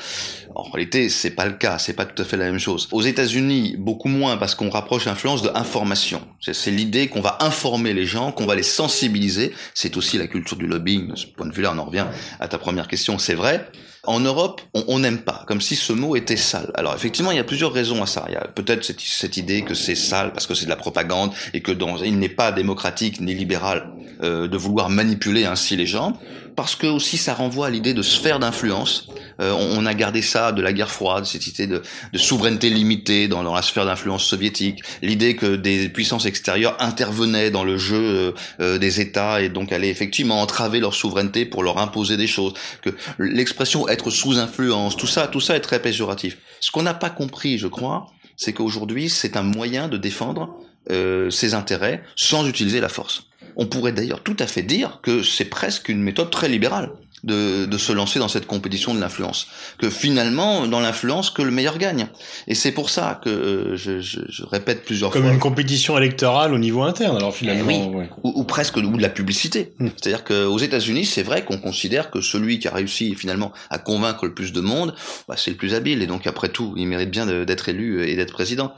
En 0.56 0.64
réalité, 0.64 1.10
c'est 1.10 1.32
pas 1.32 1.46
le 1.46 1.54
cas, 1.54 1.78
c'est 1.78 1.94
pas 1.94 2.06
tout 2.06 2.22
à 2.22 2.26
fait 2.26 2.38
la 2.38 2.46
même 2.46 2.60
chose. 2.60 2.88
Aux 2.92 3.02
États-Unis, 3.02 3.76
beaucoup 3.78 4.10
moins 4.10 4.38
parce 4.38 4.56
qu'on 4.56 4.70
rapproche 4.70 5.06
l'influence 5.06 5.42
de 5.42 5.50
information. 5.56 6.22
C'est 6.42 6.72
l'idée 6.72 7.08
qu'on 7.08 7.22
va 7.22 7.38
informer 7.42 7.94
les 7.94 8.06
gens, 8.06 8.32
qu'on 8.32 8.46
va 8.46 8.56
les 8.56 8.64
sensibiliser. 8.64 9.54
C'est 9.74 9.98
aussi 9.98 10.18
la 10.18 10.28
culture 10.28 10.58
du 10.58 10.68
lobbying. 10.68 11.08
De 11.12 11.16
ce 11.16 11.26
point 11.26 11.46
de 11.46 11.54
vue-là, 11.54 11.74
on 11.74 11.80
en 11.80 11.86
revient 11.86 12.06
à 12.40 12.48
ta 12.48 12.58
première 12.58 12.88
question. 12.88 13.18
C'est 13.18 13.36
vrai. 13.36 13.70
En 14.06 14.20
Europe, 14.20 14.60
on 14.74 15.00
n'aime 15.00 15.20
pas, 15.20 15.46
comme 15.48 15.62
si 15.62 15.78
ce 15.78 15.94
mot 15.94 16.18
était 16.18 16.36
sale. 16.36 16.72
Alors 16.74 16.94
effectivement, 16.94 17.32
il 17.32 17.38
y 17.38 17.40
a 17.40 17.46
plusieurs 17.46 17.72
raisons 17.72 18.04
à 18.04 18.06
ça. 18.06 18.26
Il 18.28 18.34
y 18.34 18.38
a 18.38 18.46
peut-être 18.54 18.84
cette, 18.84 19.00
cette, 19.00 19.38
idée 19.38 19.62
que 19.62 19.74
c'est 19.74 19.96
sale 19.96 20.34
parce 20.34 20.46
que 20.46 20.54
c'est 20.54 20.66
de 20.66 20.70
la 20.70 20.76
propagande 20.76 21.32
et 21.54 21.62
que 21.62 21.72
dans, 21.72 21.96
il 21.98 22.20
n'est 22.20 22.28
pas 22.28 22.52
démocratique 22.52 23.22
ni 23.22 23.34
libéral 23.34 23.88
euh, 24.22 24.50
de 24.50 24.58
vouloir 24.58 24.90
manipuler 24.90 25.46
ainsi 25.46 25.78
les 25.78 25.86
gens 25.86 26.20
parce 26.56 26.76
que 26.76 26.88
aussi 26.88 27.18
ça 27.18 27.34
renvoie 27.34 27.68
à 27.68 27.70
l'idée 27.70 27.94
de 27.94 28.02
sphère 28.02 28.40
d'influence. 28.40 29.08
Euh, 29.40 29.52
on, 29.52 29.86
a 29.86 29.94
gardé 29.94 30.22
ça 30.22 30.52
de 30.52 30.62
la 30.62 30.74
guerre 30.74 30.92
froide, 30.92 31.26
cette 31.26 31.48
idée 31.48 31.68
de, 31.68 31.82
de 32.12 32.18
souveraineté 32.18 32.70
limitée 32.70 33.28
dans, 33.28 33.44
dans, 33.44 33.54
la 33.54 33.62
sphère 33.62 33.86
d'influence 33.86 34.24
soviétique, 34.24 34.84
l'idée 35.02 35.36
que 35.36 35.56
des 35.56 35.90
puissances 35.90 36.26
extérieures 36.26 36.76
intervenaient 36.80 37.50
dans 37.50 37.64
le 37.64 37.78
jeu 37.78 37.98
euh, 37.98 38.32
euh, 38.60 38.78
des 38.78 39.02
États 39.02 39.42
et 39.42 39.50
donc 39.50 39.72
allaient 39.72 39.90
effectivement 39.90 40.42
entraver 40.42 40.80
leur 40.80 40.94
souveraineté 40.94 41.46
pour 41.46 41.64
leur 41.64 41.80
imposer 41.80 42.18
des 42.18 42.28
choses, 42.28 42.54
que 42.82 42.92
l'expression 43.18 43.88
être 43.88 44.10
sous 44.10 44.38
influence, 44.38 44.96
tout 44.96 45.08
ça, 45.08 45.28
tout 45.28 45.42
ça 45.42 45.56
est 45.56 45.62
très 45.62 45.82
péjoratif. 45.82 46.38
Ce 46.60 46.72
qu'on 46.72 46.84
n'a 46.84 46.94
pas 46.94 47.10
compris, 47.10 47.58
je 47.58 47.68
crois, 47.68 48.08
c'est 48.38 48.54
qu'aujourd'hui 48.54 49.10
c'est 49.10 49.38
un 49.38 49.44
moyen 49.44 49.88
de 49.88 49.98
défendre 49.98 50.56
euh, 50.92 51.30
ses 51.30 51.54
intérêts 51.54 52.04
sans 52.16 52.46
utiliser 52.48 52.82
la 52.82 52.90
force. 52.90 53.24
On 53.56 53.66
pourrait 53.66 53.92
d'ailleurs 53.94 54.22
tout 54.22 54.38
à 54.40 54.48
fait 54.48 54.64
dire 54.64 55.00
que 55.02 55.24
c'est 55.24 55.46
presque 55.46 55.90
une 55.90 56.02
méthode 56.02 56.30
très 56.30 56.50
libérale. 56.50 56.92
de, 57.24 57.66
de 57.66 57.78
se 57.78 57.94
lancer 57.94 58.20
dans 58.20 58.28
cette 58.28 58.46
compétition 58.46 58.94
de 58.94 59.00
l'influence. 59.00 59.48
Que 59.78 59.90
finalement, 59.90 60.68
dans 60.68 60.82
l'influence, 60.82 61.30
que 61.30 61.42
le 61.42 61.52
meilleur 61.52 61.78
gagne. 61.78 62.08
Et 62.48 62.56
c'est 62.56 62.72
pour 62.72 62.90
ça 62.90 63.20
que 63.24 63.30
euh, 63.30 63.78
je, 63.78 64.02
je, 64.02 64.20
je, 64.28 64.44
répète 64.44 64.84
plusieurs 64.84 65.10
Comme 65.10 65.22
fois. 65.22 65.30
Comme 65.30 65.36
une 65.36 65.40
compétition 65.40 65.98
électorale 65.98 66.54
au 66.54 66.58
niveau 66.58 66.84
interne, 66.84 67.16
alors 67.16 67.34
finalement. 67.34 67.72
Eh 67.72 67.88
oui. 67.88 67.96
Ouais. 67.96 68.10
Ou, 68.24 68.34
ou, 68.36 68.44
presque 68.44 68.76
ou 68.76 68.82
de 68.82 69.02
la 69.02 69.10
publicité. 69.10 69.74
Mmh. 69.80 69.88
C'est-à-dire 69.96 70.24
qu'aux 70.26 70.58
États-Unis, 70.58 71.06
c'est 71.06 71.24
vrai 71.24 71.46
qu'on 71.46 71.58
considère 71.58 72.12
que 72.12 72.20
celui 72.20 72.60
qui 72.60 72.68
a 72.68 72.74
réussi 72.74 73.16
finalement 73.16 73.54
à 73.70 73.78
convaincre 73.78 74.26
le 74.26 74.34
plus 74.34 74.52
de 74.52 74.60
monde, 74.60 74.94
bah, 75.30 75.36
c'est 75.38 75.52
le 75.52 75.58
plus 75.58 75.76
habile. 75.76 76.02
Et 76.02 76.08
donc 76.08 76.28
après 76.28 76.50
tout, 76.50 76.74
il 76.76 76.88
mérite 76.88 77.10
bien 77.10 77.26
d'être 77.26 77.70
élu 77.70 78.06
et 78.06 78.16
d'être 78.18 78.34
président. 78.34 78.74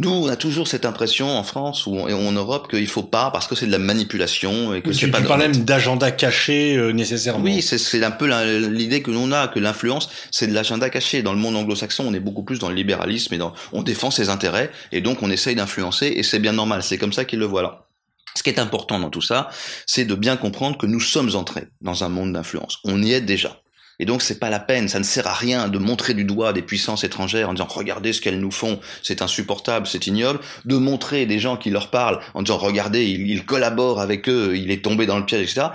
Nous, 0.00 0.10
on 0.10 0.28
a 0.28 0.36
toujours 0.36 0.66
cette 0.66 0.86
impression 0.86 1.28
en 1.28 1.42
France 1.42 1.86
ou 1.86 1.98
en 1.98 2.32
Europe 2.32 2.70
qu'il 2.70 2.86
faut 2.86 3.02
pas 3.02 3.30
parce 3.30 3.46
que 3.46 3.54
c'est 3.54 3.66
de 3.66 3.70
la 3.70 3.78
manipulation 3.78 4.74
et 4.74 4.80
que 4.80 4.92
c'est 4.92 5.08
pas. 5.08 5.20
Tu 5.20 5.28
même 5.36 5.56
d'agenda 5.56 6.10
caché 6.10 6.76
euh, 6.76 6.92
nécessairement. 6.92 7.44
Oui, 7.44 7.60
c'est 7.60 8.02
un 8.02 8.10
peu 8.10 8.28
l'idée 8.68 9.02
que 9.02 9.10
l'on 9.10 9.30
a 9.32 9.48
que 9.48 9.58
l'influence 9.58 10.10
c'est 10.30 10.46
de 10.46 10.54
l'agenda 10.54 10.88
caché. 10.88 11.22
Dans 11.22 11.32
le 11.32 11.38
monde 11.38 11.56
anglo-saxon, 11.56 12.04
on 12.06 12.14
est 12.14 12.20
beaucoup 12.20 12.42
plus 12.42 12.58
dans 12.58 12.68
le 12.68 12.74
libéralisme 12.74 13.34
et 13.34 13.38
dans 13.38 13.52
on 13.72 13.82
défend 13.82 14.10
ses 14.10 14.30
intérêts 14.30 14.70
et 14.92 15.00
donc 15.00 15.22
on 15.22 15.30
essaye 15.30 15.54
d'influencer 15.54 16.06
et 16.06 16.22
c'est 16.22 16.38
bien 16.38 16.52
normal. 16.52 16.82
C'est 16.82 16.98
comme 16.98 17.12
ça 17.12 17.24
qu'ils 17.24 17.38
le 17.38 17.46
voient 17.46 17.62
là. 17.62 17.86
Ce 18.34 18.42
qui 18.42 18.50
est 18.50 18.58
important 18.60 18.98
dans 18.98 19.10
tout 19.10 19.22
ça, 19.22 19.50
c'est 19.86 20.04
de 20.04 20.14
bien 20.14 20.36
comprendre 20.36 20.78
que 20.78 20.86
nous 20.86 21.00
sommes 21.00 21.34
entrés 21.34 21.66
dans 21.80 22.04
un 22.04 22.08
monde 22.08 22.32
d'influence. 22.32 22.78
On 22.84 23.02
y 23.02 23.12
est 23.12 23.20
déjà. 23.20 23.60
Et 24.00 24.06
donc 24.06 24.22
c'est 24.22 24.40
pas 24.40 24.50
la 24.50 24.58
peine, 24.58 24.88
ça 24.88 24.98
ne 24.98 25.04
sert 25.04 25.26
à 25.26 25.34
rien 25.34 25.68
de 25.68 25.78
montrer 25.78 26.14
du 26.14 26.24
doigt 26.24 26.54
des 26.54 26.62
puissances 26.62 27.04
étrangères 27.04 27.50
en 27.50 27.52
disant 27.52 27.68
regardez 27.68 28.14
ce 28.14 28.22
qu'elles 28.22 28.40
nous 28.40 28.50
font, 28.50 28.80
c'est 29.02 29.20
insupportable, 29.20 29.86
c'est 29.86 30.06
ignoble, 30.06 30.40
de 30.64 30.76
montrer 30.76 31.26
des 31.26 31.38
gens 31.38 31.58
qui 31.58 31.68
leur 31.68 31.90
parlent 31.90 32.18
en 32.32 32.42
disant 32.42 32.56
regardez, 32.56 33.04
il, 33.04 33.44
collabore 33.44 34.00
avec 34.00 34.28
eux, 34.28 34.56
il 34.56 34.70
est 34.70 34.82
tombé 34.82 35.04
dans 35.04 35.18
le 35.18 35.26
piège, 35.26 35.42
etc. 35.42 35.68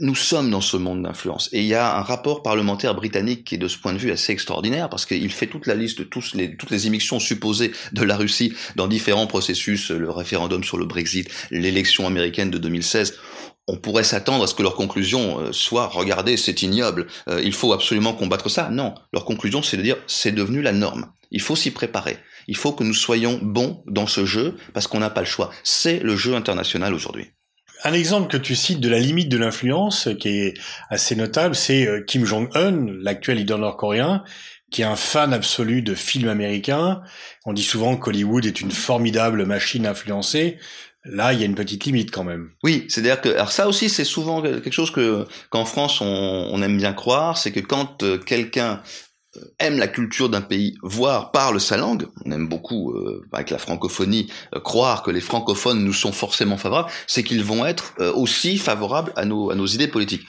Nous 0.00 0.14
sommes 0.14 0.50
dans 0.50 0.60
ce 0.60 0.76
monde 0.76 1.02
d'influence. 1.02 1.48
Et 1.52 1.60
il 1.60 1.66
y 1.66 1.74
a 1.74 1.96
un 1.96 2.02
rapport 2.02 2.42
parlementaire 2.42 2.94
britannique 2.94 3.44
qui 3.44 3.54
est 3.56 3.58
de 3.58 3.68
ce 3.68 3.78
point 3.78 3.92
de 3.92 3.98
vue 3.98 4.10
assez 4.10 4.32
extraordinaire 4.32 4.88
parce 4.88 5.04
qu'il 5.04 5.30
fait 5.30 5.46
toute 5.46 5.66
la 5.66 5.74
liste 5.74 5.98
de 5.98 6.08
les, 6.34 6.56
toutes 6.56 6.70
les 6.70 6.86
émissions 6.86 7.18
supposées 7.18 7.72
de 7.92 8.02
la 8.02 8.16
Russie 8.16 8.54
dans 8.76 8.88
différents 8.88 9.26
processus, 9.26 9.90
le 9.90 10.10
référendum 10.10 10.64
sur 10.64 10.78
le 10.78 10.86
Brexit, 10.86 11.28
l'élection 11.50 12.06
américaine 12.06 12.50
de 12.50 12.58
2016 12.58 13.14
on 13.68 13.76
pourrait 13.76 14.04
s'attendre 14.04 14.44
à 14.44 14.46
ce 14.46 14.54
que 14.54 14.62
leur 14.62 14.74
conclusion 14.74 15.52
soit 15.52 15.86
regardez, 15.86 16.36
c'est 16.36 16.62
ignoble, 16.62 17.06
euh, 17.28 17.40
il 17.44 17.52
faut 17.52 17.72
absolument 17.72 18.14
combattre 18.14 18.48
ça. 18.48 18.68
Non, 18.70 18.94
leur 19.12 19.24
conclusion 19.24 19.62
c'est 19.62 19.76
de 19.76 19.82
dire 19.82 19.96
c'est 20.06 20.32
devenu 20.32 20.62
la 20.62 20.72
norme. 20.72 21.12
Il 21.30 21.40
faut 21.40 21.56
s'y 21.56 21.70
préparer. 21.70 22.18
Il 22.48 22.56
faut 22.56 22.72
que 22.72 22.82
nous 22.82 22.94
soyons 22.94 23.38
bons 23.40 23.82
dans 23.86 24.06
ce 24.06 24.24
jeu 24.24 24.56
parce 24.74 24.86
qu'on 24.88 24.98
n'a 24.98 25.10
pas 25.10 25.20
le 25.20 25.26
choix. 25.26 25.50
C'est 25.62 26.00
le 26.00 26.16
jeu 26.16 26.34
international 26.34 26.94
aujourd'hui. 26.94 27.30
Un 27.84 27.92
exemple 27.94 28.28
que 28.28 28.36
tu 28.36 28.56
cites 28.56 28.80
de 28.80 28.90
la 28.90 28.98
limite 28.98 29.28
de 29.28 29.38
l'influence 29.38 30.08
qui 30.18 30.28
est 30.28 30.54
assez 30.90 31.16
notable, 31.16 31.54
c'est 31.54 31.86
euh, 31.86 32.02
Kim 32.02 32.26
Jong-un, 32.26 32.86
l'actuel 33.00 33.38
leader 33.38 33.58
nord-coréen, 33.58 34.22
qui 34.70 34.82
est 34.82 34.86
un 34.86 34.96
fan 34.96 35.32
absolu 35.32 35.80
de 35.80 35.94
films 35.94 36.28
américains. 36.28 37.00
On 37.46 37.52
dit 37.52 37.62
souvent 37.62 37.96
qu'Hollywood 37.96 38.44
est 38.44 38.60
une 38.60 38.70
formidable 38.70 39.46
machine 39.46 39.86
influencée. 39.86 40.58
Là, 41.04 41.32
il 41.32 41.40
y 41.40 41.42
a 41.42 41.46
une 41.46 41.54
petite 41.54 41.84
limite 41.84 42.10
quand 42.10 42.24
même. 42.24 42.50
Oui, 42.62 42.84
c'est-à-dire 42.88 43.20
que 43.20 43.30
alors 43.30 43.52
ça 43.52 43.68
aussi 43.68 43.88
c'est 43.88 44.04
souvent 44.04 44.42
quelque 44.42 44.70
chose 44.70 44.90
que 44.90 45.26
qu'en 45.48 45.64
France 45.64 46.02
on, 46.02 46.04
on, 46.06 46.62
aime 46.62 46.76
bien 46.76 46.92
croire, 46.92 47.38
c'est 47.38 47.52
que 47.52 47.60
quand 47.60 48.02
euh, 48.02 48.18
quelqu'un 48.18 48.82
aime 49.58 49.78
la 49.78 49.88
culture 49.88 50.28
d'un 50.28 50.40
pays, 50.40 50.76
voire 50.82 51.30
parle 51.30 51.60
sa 51.60 51.76
langue, 51.76 52.08
on 52.24 52.32
aime 52.32 52.48
beaucoup 52.48 52.92
euh, 52.92 53.24
avec 53.32 53.50
la 53.50 53.58
francophonie 53.58 54.28
euh, 54.54 54.60
croire 54.60 55.02
que 55.02 55.10
les 55.10 55.20
francophones 55.20 55.84
nous 55.84 55.92
sont 55.92 56.12
forcément 56.12 56.56
favorables, 56.56 56.90
c'est 57.06 57.22
qu'ils 57.22 57.44
vont 57.44 57.64
être 57.64 57.94
euh, 58.00 58.12
aussi 58.12 58.58
favorables 58.58 59.12
à 59.16 59.24
nos 59.24 59.50
à 59.50 59.54
nos 59.54 59.66
idées 59.66 59.88
politiques. 59.88 60.26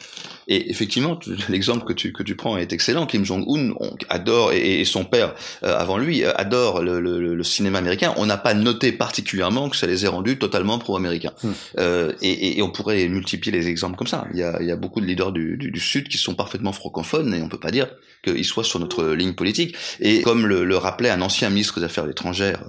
Et 0.52 0.70
effectivement, 0.70 1.18
l'exemple 1.50 1.86
que 1.86 1.94
tu 1.94 2.12
que 2.12 2.24
tu 2.24 2.36
prends 2.36 2.58
est 2.58 2.74
excellent. 2.74 3.06
Kim 3.06 3.24
Jong 3.24 3.46
Un 3.48 3.72
adore 4.10 4.52
et, 4.52 4.82
et, 4.82 4.86
son 4.86 5.06
père 5.06 5.34
euh, 5.64 5.78
avant 5.78 5.98
lui 5.98 6.26
adore 6.26 6.82
le, 6.82 7.00
le, 7.00 7.36
le 7.36 7.44
cinéma 7.44 7.78
américain. 7.80 8.14
On 8.18 8.26
n'a 8.26 8.38
pas 8.38 8.54
noté 8.54 8.92
particulièrement 8.92 9.70
que 9.70 9.78
ça 9.78 9.88
les 9.88 10.04
ait 10.04 10.10
rendus 10.10 10.38
totalement 10.38 10.78
pro-américains. 10.78 11.32
Hmm. 11.42 11.52
Euh, 11.80 12.12
et, 12.22 12.58
et, 12.58 12.62
on 12.62 12.70
pourrait 12.70 13.08
multiplier 13.08 13.58
les 13.58 13.70
exemples 13.70 13.96
comme 13.96 14.08
ça. 14.08 14.28
Il 14.34 14.40
y 14.40 14.44
a, 14.44 14.58
il 14.60 14.68
y 14.68 14.72
a 14.72 14.76
beaucoup 14.76 15.00
de 15.00 15.06
leaders 15.06 15.32
du, 15.32 15.56
du, 15.56 15.72
du, 15.72 15.80
sud 15.80 16.10
qui 16.10 16.18
sont 16.18 16.36
parfaitement 16.36 16.74
francophones 16.74 17.34
et 17.34 17.42
on 17.42 17.48
peut 17.48 17.60
pas 17.60 17.72
dire 17.72 17.88
qu'ils 18.24 18.46
soient 18.46 18.66
sur 18.66 18.80
notre 18.80 19.06
ligne 19.14 19.34
politique. 19.34 19.76
Et 20.02 20.22
comme 20.22 20.46
le, 20.48 20.66
le 20.66 20.76
rappelait 20.76 21.10
un 21.10 21.22
ancien 21.22 21.50
ministre 21.50 21.80
des 21.80 21.86
Affaires 21.86 22.10
étrangères 22.10 22.64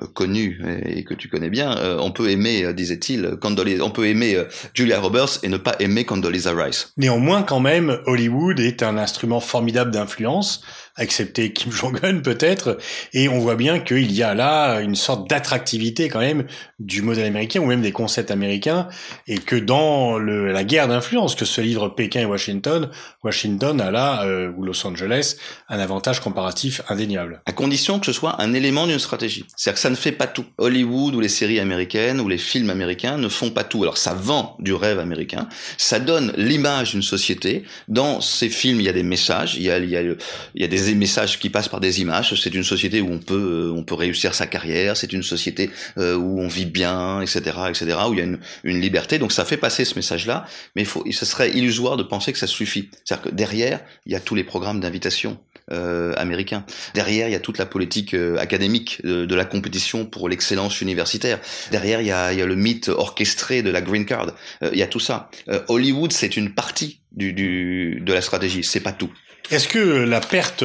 euh, 0.00 0.06
connu 0.06 0.60
et, 0.86 1.00
et 1.00 1.04
que 1.04 1.14
tu 1.14 1.28
connais 1.28 1.50
bien, 1.50 1.76
euh, 1.78 1.98
on 2.00 2.12
peut 2.12 2.30
aimer, 2.30 2.72
disait-il, 2.74 3.28
on 3.42 3.90
peut 3.90 4.06
aimer 4.06 4.40
Julia 4.72 5.00
Roberts 5.00 5.40
et 5.42 5.48
ne 5.48 5.56
pas 5.56 5.74
aimer 5.80 6.04
Condoleezza 6.04 6.52
Rice. 6.52 6.92
Néanmoins, 6.96 7.23
quand 7.42 7.60
même, 7.60 7.98
Hollywood 8.06 8.60
est 8.60 8.82
un 8.82 8.96
instrument 8.98 9.40
formidable 9.40 9.90
d'influence, 9.90 10.62
excepté 10.98 11.52
Kim 11.52 11.72
Jong-un 11.72 12.18
peut-être, 12.18 12.78
et 13.12 13.28
on 13.28 13.38
voit 13.38 13.56
bien 13.56 13.80
qu'il 13.80 14.12
y 14.12 14.22
a 14.22 14.34
là 14.34 14.80
une 14.80 14.94
sorte 14.94 15.28
d'attractivité 15.28 16.08
quand 16.08 16.20
même 16.20 16.46
du 16.78 17.02
modèle 17.02 17.26
américain 17.26 17.60
ou 17.60 17.66
même 17.66 17.82
des 17.82 17.92
concepts 17.92 18.30
américains, 18.30 18.88
et 19.26 19.38
que 19.38 19.56
dans 19.56 20.18
le, 20.18 20.52
la 20.52 20.64
guerre 20.64 20.88
d'influence 20.88 21.34
que 21.34 21.44
se 21.44 21.60
livrent 21.60 21.94
Pékin 21.94 22.20
et 22.20 22.24
Washington, 22.24 22.90
Washington 23.22 23.80
a 23.80 23.90
là, 23.90 24.24
euh, 24.24 24.52
ou 24.56 24.62
Los 24.64 24.86
Angeles, 24.86 25.36
un 25.68 25.78
avantage 25.78 26.20
comparatif 26.20 26.82
indéniable. 26.88 27.42
À 27.46 27.52
condition 27.52 27.98
que 27.98 28.06
ce 28.06 28.12
soit 28.12 28.40
un 28.40 28.52
élément 28.54 28.86
d'une 28.86 28.98
stratégie. 28.98 29.44
C'est-à-dire 29.56 29.74
que 29.74 29.80
ça 29.80 29.90
ne 29.90 29.94
fait 29.96 30.12
pas 30.12 30.26
tout. 30.26 30.44
Hollywood 30.58 31.14
ou 31.14 31.20
les 31.20 31.28
séries 31.28 31.60
américaines 31.60 32.20
ou 32.20 32.28
les 32.28 32.38
films 32.38 32.70
américains 32.70 33.18
ne 33.18 33.28
font 33.28 33.50
pas 33.50 33.64
tout. 33.64 33.82
Alors 33.82 33.98
ça 33.98 34.14
vend 34.14 34.56
du 34.60 34.72
rêve 34.72 34.98
américain, 34.98 35.48
ça 35.76 35.98
donne 35.98 36.32
l'image 36.36 36.92
d'une 36.92 37.02
société. 37.02 37.64
Dans 37.88 38.20
ces 38.20 38.48
films, 38.48 38.80
il 38.80 38.86
y 38.86 38.88
a 38.88 38.92
des 38.92 39.02
messages, 39.02 39.56
il 39.56 39.62
y 39.62 39.70
a, 39.70 39.78
il 39.78 39.90
y 39.90 39.96
a, 39.96 40.02
il 40.02 40.16
y 40.54 40.64
a 40.64 40.68
des 40.68 40.83
messages 40.94 41.38
qui 41.38 41.50
passent 41.50 41.68
par 41.68 41.80
des 41.80 42.00
images. 42.00 42.34
C'est 42.40 42.54
une 42.54 42.64
société 42.64 43.00
où 43.00 43.10
on 43.12 43.18
peut, 43.18 43.72
on 43.74 43.84
peut 43.84 43.94
réussir 43.94 44.34
sa 44.34 44.46
carrière. 44.46 44.96
C'est 44.96 45.12
une 45.12 45.22
société 45.22 45.70
où 45.96 46.40
on 46.40 46.48
vit 46.48 46.66
bien, 46.66 47.20
etc., 47.20 47.40
etc., 47.68 47.96
où 48.08 48.12
il 48.12 48.18
y 48.18 48.22
a 48.22 48.24
une, 48.24 48.38
une 48.64 48.80
liberté. 48.80 49.18
Donc 49.18 49.32
ça 49.32 49.44
fait 49.44 49.56
passer 49.56 49.84
ce 49.84 49.94
message-là, 49.94 50.46
mais 50.76 50.82
il 50.82 50.86
faut, 50.86 51.04
ce 51.10 51.24
serait 51.24 51.50
illusoire 51.52 51.96
de 51.96 52.02
penser 52.02 52.32
que 52.32 52.38
ça 52.38 52.46
suffit. 52.46 52.90
C'est-à-dire 53.04 53.30
que 53.30 53.34
derrière, 53.34 53.80
il 54.06 54.12
y 54.12 54.16
a 54.16 54.20
tous 54.20 54.34
les 54.34 54.44
programmes 54.44 54.80
d'invitation. 54.80 55.38
Euh, 55.72 56.12
américains. 56.18 56.66
Derrière, 56.92 57.26
il 57.26 57.32
y 57.32 57.34
a 57.34 57.40
toute 57.40 57.56
la 57.56 57.64
politique 57.64 58.12
euh, 58.12 58.36
académique 58.36 59.00
de, 59.02 59.24
de, 59.24 59.34
la 59.34 59.46
compétition 59.46 60.04
pour 60.04 60.28
l'excellence 60.28 60.82
universitaire. 60.82 61.40
Derrière, 61.70 62.02
il 62.02 62.06
y, 62.06 62.12
a, 62.12 62.34
il 62.34 62.38
y 62.38 62.42
a 62.42 62.46
le 62.46 62.54
mythe 62.54 62.90
orchestré 62.90 63.62
de 63.62 63.70
la 63.70 63.80
green 63.80 64.04
card. 64.04 64.34
Euh, 64.62 64.68
il 64.74 64.78
y 64.78 64.82
a 64.82 64.86
tout 64.86 65.00
ça. 65.00 65.30
Hollywood, 65.68 66.12
c'est 66.12 66.36
une 66.36 66.52
partie 66.52 67.00
du, 67.12 67.32
du, 67.32 68.02
de 68.04 68.12
la 68.12 68.20
stratégie, 68.20 68.62
c'est 68.62 68.80
pas 68.80 68.92
tout. 68.92 69.10
Est-ce 69.50 69.68
que 69.68 69.78
la 69.78 70.20
perte 70.20 70.64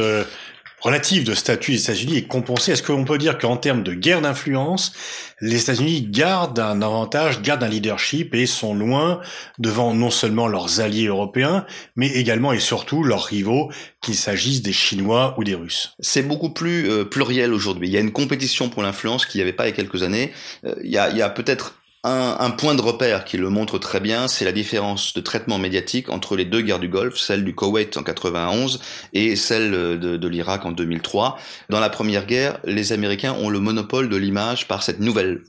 relative 0.82 1.26
de 1.26 1.34
statut 1.34 1.72
des 1.72 1.82
États-Unis 1.82 2.18
est 2.18 2.28
compensée? 2.28 2.72
Est-ce 2.72 2.84
qu'on 2.84 3.04
peut 3.04 3.18
dire 3.18 3.38
qu'en 3.38 3.58
termes 3.58 3.84
de 3.84 3.94
guerre 3.94 4.22
d'influence, 4.22 4.94
les 5.42 5.62
États-Unis 5.62 6.08
gardent 6.10 6.60
un 6.60 6.82
avantage, 6.82 7.42
gardent 7.42 7.64
un 7.64 7.70
leadership 7.70 8.34
et 8.34 8.46
sont 8.46 8.74
loin 8.74 9.20
devant 9.58 9.94
non 9.94 10.10
seulement 10.10 10.48
leurs 10.48 10.80
alliés 10.80 11.08
européens, 11.08 11.66
mais 11.96 12.08
également 12.08 12.54
et 12.54 12.60
surtout 12.60 13.04
leurs 13.04 13.26
rivaux, 13.26 13.72
qu'il 14.02 14.16
s'agisse 14.16 14.62
des 14.62 14.74
Chinois 14.74 15.36
ou 15.38 15.44
des 15.44 15.56
Russes? 15.56 15.96
C'est 16.00 16.24
beaucoup 16.24 16.52
plus 16.52 16.90
euh, 16.90 17.04
pluriel 17.04 17.54
aujourd'hui. 17.54 17.90
Il 17.90 17.94
y 17.94 17.98
a 17.98 18.02
une 18.02 18.14
compétition 18.14 18.70
pour 18.70 18.82
l'influence 18.82 19.26
qu'il 19.26 19.40
n'y 19.40 19.44
avait 19.44 19.54
pas 19.54 19.68
il 19.68 19.72
y 19.72 19.74
a 19.74 19.76
quelques 19.76 20.04
années. 20.04 20.32
Euh, 20.66 20.76
il 20.84 20.92
y 20.92 20.98
a 20.98 21.30
peut-être 21.30 21.76
un, 22.04 22.38
un, 22.40 22.52
point 22.52 22.76
de 22.76 22.82
repère 22.82 23.26
qui 23.26 23.36
le 23.36 23.50
montre 23.50 23.78
très 23.78 24.00
bien, 24.00 24.30
c'est 24.30 24.46
la 24.46 24.54
différence 24.54 25.14
de 25.14 25.20
traitement 25.20 25.58
médiatique 25.58 26.10
entre 26.10 26.38
les 26.38 26.46
deux 26.46 26.62
guerres 26.62 26.80
du 26.80 26.88
Golfe, 26.88 27.18
celle 27.18 27.44
du 27.44 27.54
Koweït 27.54 27.98
en 27.98 28.04
91 28.04 28.80
et 29.12 29.36
celle 29.36 29.72
de, 29.72 30.16
de 30.16 30.28
l'Irak 30.30 30.66
en 30.66 30.72
2003. 30.72 31.38
Dans 31.70 31.82
la 31.82 31.90
première 31.90 32.26
guerre, 32.26 32.60
les 32.64 32.94
Américains 32.94 33.34
ont 33.34 33.50
le 33.50 33.60
monopole 33.60 34.08
de 34.08 34.16
l'image 34.16 34.68
par 34.70 34.82
cette 34.82 35.02
nouvelle, 35.02 35.42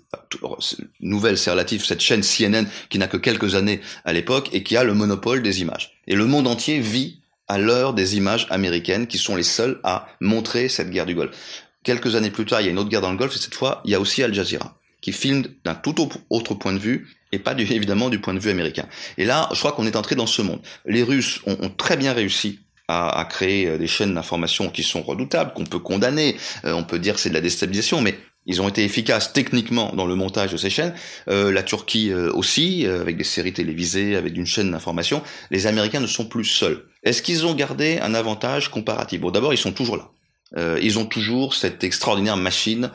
nouvelle 0.98 1.38
c'est 1.38 1.52
relatif, 1.52 1.84
cette 1.84 2.00
chaîne 2.00 2.22
CNN 2.22 2.66
qui 2.88 2.98
n'a 2.98 3.06
que 3.06 3.16
quelques 3.16 3.54
années 3.54 3.80
à 4.04 4.12
l'époque 4.12 4.48
et 4.52 4.64
qui 4.64 4.76
a 4.76 4.82
le 4.82 4.94
monopole 4.94 5.42
des 5.42 5.60
images. 5.60 6.00
Et 6.08 6.16
le 6.16 6.26
monde 6.26 6.48
entier 6.48 6.80
vit 6.80 7.20
à 7.46 7.58
l'heure 7.58 7.94
des 7.94 8.16
images 8.16 8.48
américaines 8.50 9.06
qui 9.06 9.18
sont 9.18 9.36
les 9.36 9.44
seules 9.44 9.78
à 9.84 10.08
montrer 10.20 10.68
cette 10.68 10.90
guerre 10.90 11.06
du 11.06 11.14
Golfe. 11.14 11.36
Quelques 11.84 12.16
années 12.16 12.30
plus 12.30 12.44
tard, 12.44 12.60
il 12.60 12.64
y 12.64 12.68
a 12.68 12.72
une 12.72 12.78
autre 12.78 12.90
guerre 12.90 13.00
dans 13.02 13.12
le 13.12 13.16
Golfe 13.16 13.36
et 13.36 13.40
cette 13.40 13.54
fois, 13.54 13.82
il 13.84 13.92
y 13.92 13.94
a 13.94 14.00
aussi 14.00 14.24
Al 14.24 14.34
Jazeera 14.34 14.79
qui 15.00 15.12
filme 15.12 15.44
d'un 15.64 15.74
tout 15.74 15.94
autre 16.30 16.54
point 16.54 16.72
de 16.72 16.78
vue 16.78 17.08
et 17.32 17.38
pas 17.38 17.54
du, 17.54 17.62
évidemment 17.72 18.08
du 18.08 18.20
point 18.20 18.34
de 18.34 18.40
vue 18.40 18.50
américain. 18.50 18.86
Et 19.18 19.24
là, 19.24 19.48
je 19.52 19.58
crois 19.58 19.72
qu'on 19.72 19.86
est 19.86 19.96
entré 19.96 20.14
dans 20.14 20.26
ce 20.26 20.42
monde. 20.42 20.60
Les 20.86 21.02
Russes 21.02 21.40
ont, 21.46 21.56
ont 21.60 21.70
très 21.70 21.96
bien 21.96 22.12
réussi 22.12 22.60
à, 22.90 23.20
à 23.20 23.24
créer 23.24 23.78
des 23.78 23.86
chaînes 23.86 24.14
d'information 24.14 24.68
qui 24.68 24.82
sont 24.82 25.02
redoutables, 25.02 25.52
qu'on 25.52 25.64
peut 25.64 25.78
condamner, 25.78 26.36
euh, 26.64 26.72
on 26.72 26.84
peut 26.84 26.98
dire 26.98 27.14
que 27.14 27.20
c'est 27.20 27.28
de 27.28 27.34
la 27.34 27.40
déstabilisation, 27.40 28.00
mais 28.00 28.18
ils 28.46 28.60
ont 28.62 28.68
été 28.68 28.82
efficaces 28.84 29.32
techniquement 29.32 29.92
dans 29.94 30.06
le 30.06 30.14
montage 30.14 30.50
de 30.50 30.56
ces 30.56 30.70
chaînes. 30.70 30.94
Euh, 31.28 31.52
la 31.52 31.62
Turquie 31.62 32.10
euh, 32.10 32.32
aussi, 32.32 32.86
avec 32.86 33.16
des 33.16 33.24
séries 33.24 33.52
télévisées, 33.52 34.16
avec 34.16 34.36
une 34.36 34.46
chaîne 34.46 34.70
d'information. 34.70 35.22
Les 35.50 35.66
Américains 35.66 36.00
ne 36.00 36.06
sont 36.06 36.24
plus 36.24 36.44
seuls. 36.44 36.86
Est-ce 37.04 37.22
qu'ils 37.22 37.46
ont 37.46 37.54
gardé 37.54 37.98
un 38.00 38.14
avantage 38.14 38.70
comparatif? 38.70 39.20
Bon, 39.20 39.30
d'abord, 39.30 39.54
ils 39.54 39.58
sont 39.58 39.72
toujours 39.72 39.96
là. 39.96 40.10
Euh, 40.56 40.78
ils 40.82 40.98
ont 40.98 41.06
toujours 41.06 41.54
cette 41.54 41.84
extraordinaire 41.84 42.36
machine. 42.36 42.90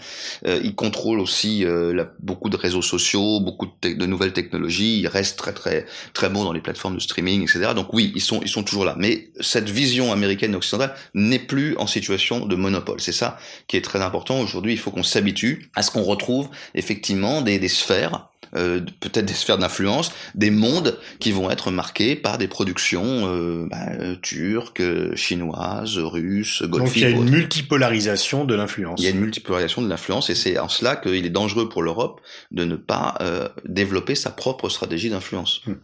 Euh, 0.46 0.60
ils 0.64 0.76
contrôlent 0.76 1.20
aussi 1.20 1.64
euh, 1.64 2.04
beaucoup 2.20 2.50
de 2.50 2.58
réseaux 2.58 2.82
sociaux, 2.82 3.40
beaucoup 3.40 3.68
de, 3.82 4.06
nouvelles 4.06 4.34
technologies. 4.34 5.00
Ils 5.00 5.08
restent 5.08 5.38
très 5.38 5.54
très 5.54 5.86
très 6.14 6.30
bons 6.30 6.44
dans 6.44 6.54
les 6.54 6.62
plateformes 6.62 6.96
de 6.96 7.02
streaming, 7.02 7.44
etc. 7.44 7.72
Donc 7.76 7.94
oui, 7.94 8.12
ils 8.16 8.22
sont 8.22 8.42
ils 8.42 8.50
sont 8.50 8.64
toujours 8.64 8.86
là. 8.86 8.96
Mais 8.98 9.30
cette 9.40 9.70
vision 9.70 10.12
américaine 10.12 10.56
occidentale 10.56 10.96
n'est 11.14 11.40
plus 11.40 11.78
en 11.78 11.88
situation 11.88 12.46
de 12.46 12.56
monopole. 12.56 13.00
C'est 13.00 13.12
ça 13.12 13.38
qui 13.68 13.78
est 13.78 13.82
très 13.82 14.02
important 14.02 14.40
aujourd'hui. 14.40 14.74
Il 14.74 14.80
faut 14.80 14.92
qu'on 14.92 15.04
s'habitue 15.04 15.70
à 15.76 15.82
ce 15.82 15.92
qu'on 15.92 16.04
retrouve 16.04 16.50
effectivement 16.74 17.42
des 17.42 17.66
sphères 17.68 18.30
euh, 18.56 18.82
peut-être 19.00 19.26
des 19.26 19.34
sphères 19.34 19.58
d'influence, 19.58 20.12
des 20.34 20.52
mondes 20.52 20.98
qui 21.20 21.32
vont 21.32 21.50
être 21.50 21.72
marqués 21.72 22.16
par 22.16 22.38
des 22.38 22.48
productions 22.48 23.28
euh, 23.28 23.68
bah, 23.70 24.16
turques, 24.22 24.84
chinoises, 25.16 25.98
russes, 25.98 26.64
golfiques. 26.64 26.80
Donc 26.80 26.96
il 26.96 27.02
y 27.02 27.06
a 27.06 27.10
une 27.10 27.30
multipolarisation 27.30 28.46
de 28.46 28.56
l'influence. 28.56 29.00
Il 29.00 29.04
y 29.04 29.08
a 29.08 29.12
une 29.12 29.20
multipolarisation 29.20 29.82
de 29.82 29.90
l'influence 29.90 30.30
et 30.30 30.36
c'est 30.36 30.58
en 30.58 30.70
cela 30.70 30.96
qu'il 30.96 31.26
est 31.26 31.30
dangereux 31.30 31.70
pour 31.70 31.84
l'Europe 31.84 32.22
de 32.52 32.66
ne 32.66 32.76
pas 32.76 33.16
euh, 33.22 33.48
développer 33.66 34.16
sa 34.16 34.32
propre 34.32 34.70
stratégie 34.70 35.10
d'influence. 35.10 35.62
Hmm. 35.66 35.76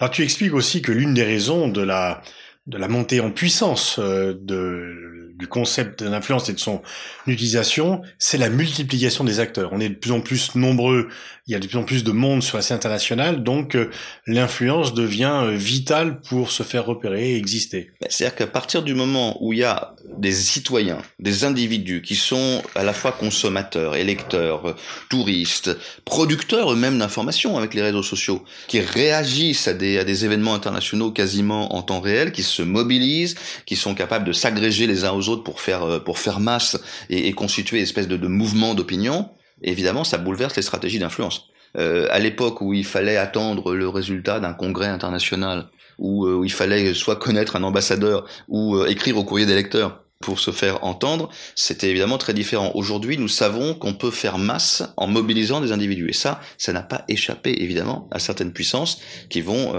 Alors 0.00 0.10
tu 0.10 0.22
expliques 0.22 0.54
aussi 0.54 0.82
que 0.82 0.92
l'une 0.92 1.14
des 1.14 1.24
raisons 1.24 1.68
de 1.68 1.80
la 1.80 2.22
de 2.68 2.76
la 2.76 2.86
montée 2.86 3.20
en 3.20 3.30
puissance 3.30 3.98
euh, 3.98 4.34
de, 4.38 5.32
du 5.38 5.46
concept 5.46 6.02
d'influence 6.02 6.48
et 6.48 6.52
de 6.52 6.58
son 6.58 6.82
utilisation, 7.26 8.02
c'est 8.18 8.38
la 8.38 8.50
multiplication 8.50 9.24
des 9.24 9.40
acteurs. 9.40 9.70
On 9.72 9.80
est 9.80 9.88
de 9.88 9.94
plus 9.94 10.10
en 10.10 10.20
plus 10.20 10.54
nombreux, 10.54 11.08
il 11.46 11.52
y 11.52 11.54
a 11.54 11.60
de 11.60 11.66
plus 11.66 11.78
en 11.78 11.84
plus 11.84 12.04
de 12.04 12.12
monde 12.12 12.42
sur 12.42 12.58
la 12.58 12.62
scène 12.62 12.76
internationale, 12.76 13.42
donc 13.42 13.74
euh, 13.74 13.90
l'influence 14.26 14.92
devient 14.94 15.44
euh, 15.44 15.56
vitale 15.56 16.20
pour 16.20 16.50
se 16.50 16.62
faire 16.62 16.84
repérer 16.84 17.30
et 17.30 17.36
exister. 17.36 17.90
C'est-à-dire 18.08 18.36
qu'à 18.36 18.46
partir 18.48 18.82
du 18.82 18.94
moment 18.94 19.38
où 19.40 19.52
il 19.52 19.60
y 19.60 19.64
a 19.64 19.94
des 20.18 20.32
citoyens, 20.32 20.98
des 21.20 21.44
individus 21.44 22.02
qui 22.02 22.16
sont 22.16 22.62
à 22.74 22.82
la 22.82 22.92
fois 22.92 23.12
consommateurs, 23.12 23.96
électeurs, 23.96 24.76
touristes, 25.08 25.76
producteurs 26.04 26.72
eux-mêmes 26.72 26.98
d'informations 26.98 27.56
avec 27.56 27.74
les 27.74 27.82
réseaux 27.82 28.02
sociaux, 28.02 28.44
qui 28.66 28.80
réagissent 28.80 29.68
à 29.68 29.74
des, 29.74 29.98
à 29.98 30.04
des 30.04 30.24
événements 30.24 30.54
internationaux 30.54 31.12
quasiment 31.12 31.74
en 31.74 31.82
temps 31.82 32.00
réel, 32.00 32.32
qui 32.32 32.42
mobilisent, 32.62 33.36
qui 33.66 33.76
sont 33.76 33.94
capables 33.94 34.24
de 34.24 34.32
s'agréger 34.32 34.86
les 34.86 35.04
uns 35.04 35.12
aux 35.12 35.28
autres 35.28 35.44
pour 35.44 35.60
faire, 35.60 35.82
euh, 35.82 35.98
pour 35.98 36.18
faire 36.18 36.40
masse 36.40 36.78
et, 37.10 37.32
constituer 37.32 37.78
une 37.78 37.82
espèce 37.84 38.08
de, 38.08 38.16
de 38.16 38.28
mouvement 38.28 38.74
d'opinion, 38.74 39.30
évidemment, 39.62 40.04
ça 40.04 40.18
bouleverse 40.18 40.56
les 40.56 40.62
stratégies 40.62 40.98
d'influence. 40.98 41.48
Euh, 41.76 42.06
à 42.10 42.18
l'époque 42.18 42.60
où 42.60 42.72
il 42.72 42.84
fallait 42.84 43.16
attendre 43.16 43.74
le 43.74 43.88
résultat 43.88 44.40
d'un 44.40 44.54
congrès 44.54 44.86
international, 44.86 45.66
où, 45.98 46.26
euh, 46.26 46.42
il 46.44 46.52
fallait 46.52 46.94
soit 46.94 47.16
connaître 47.16 47.56
un 47.56 47.62
ambassadeur 47.62 48.26
ou 48.48 48.76
euh, 48.76 48.86
écrire 48.86 49.18
au 49.18 49.24
courrier 49.24 49.46
des 49.46 49.54
lecteurs 49.54 50.04
pour 50.20 50.40
se 50.40 50.50
faire 50.50 50.82
entendre, 50.84 51.28
c'était 51.54 51.90
évidemment 51.90 52.18
très 52.18 52.34
différent. 52.34 52.72
Aujourd'hui, 52.74 53.18
nous 53.18 53.28
savons 53.28 53.74
qu'on 53.74 53.94
peut 53.94 54.10
faire 54.10 54.38
masse 54.38 54.82
en 54.96 55.06
mobilisant 55.06 55.60
des 55.60 55.70
individus. 55.70 56.08
Et 56.08 56.14
ça, 56.14 56.40
ça 56.56 56.72
n'a 56.72 56.82
pas 56.82 57.04
échappé 57.06 57.62
évidemment 57.62 58.08
à 58.10 58.18
certaines 58.18 58.52
puissances 58.52 59.00
qui 59.30 59.42
vont 59.42 59.74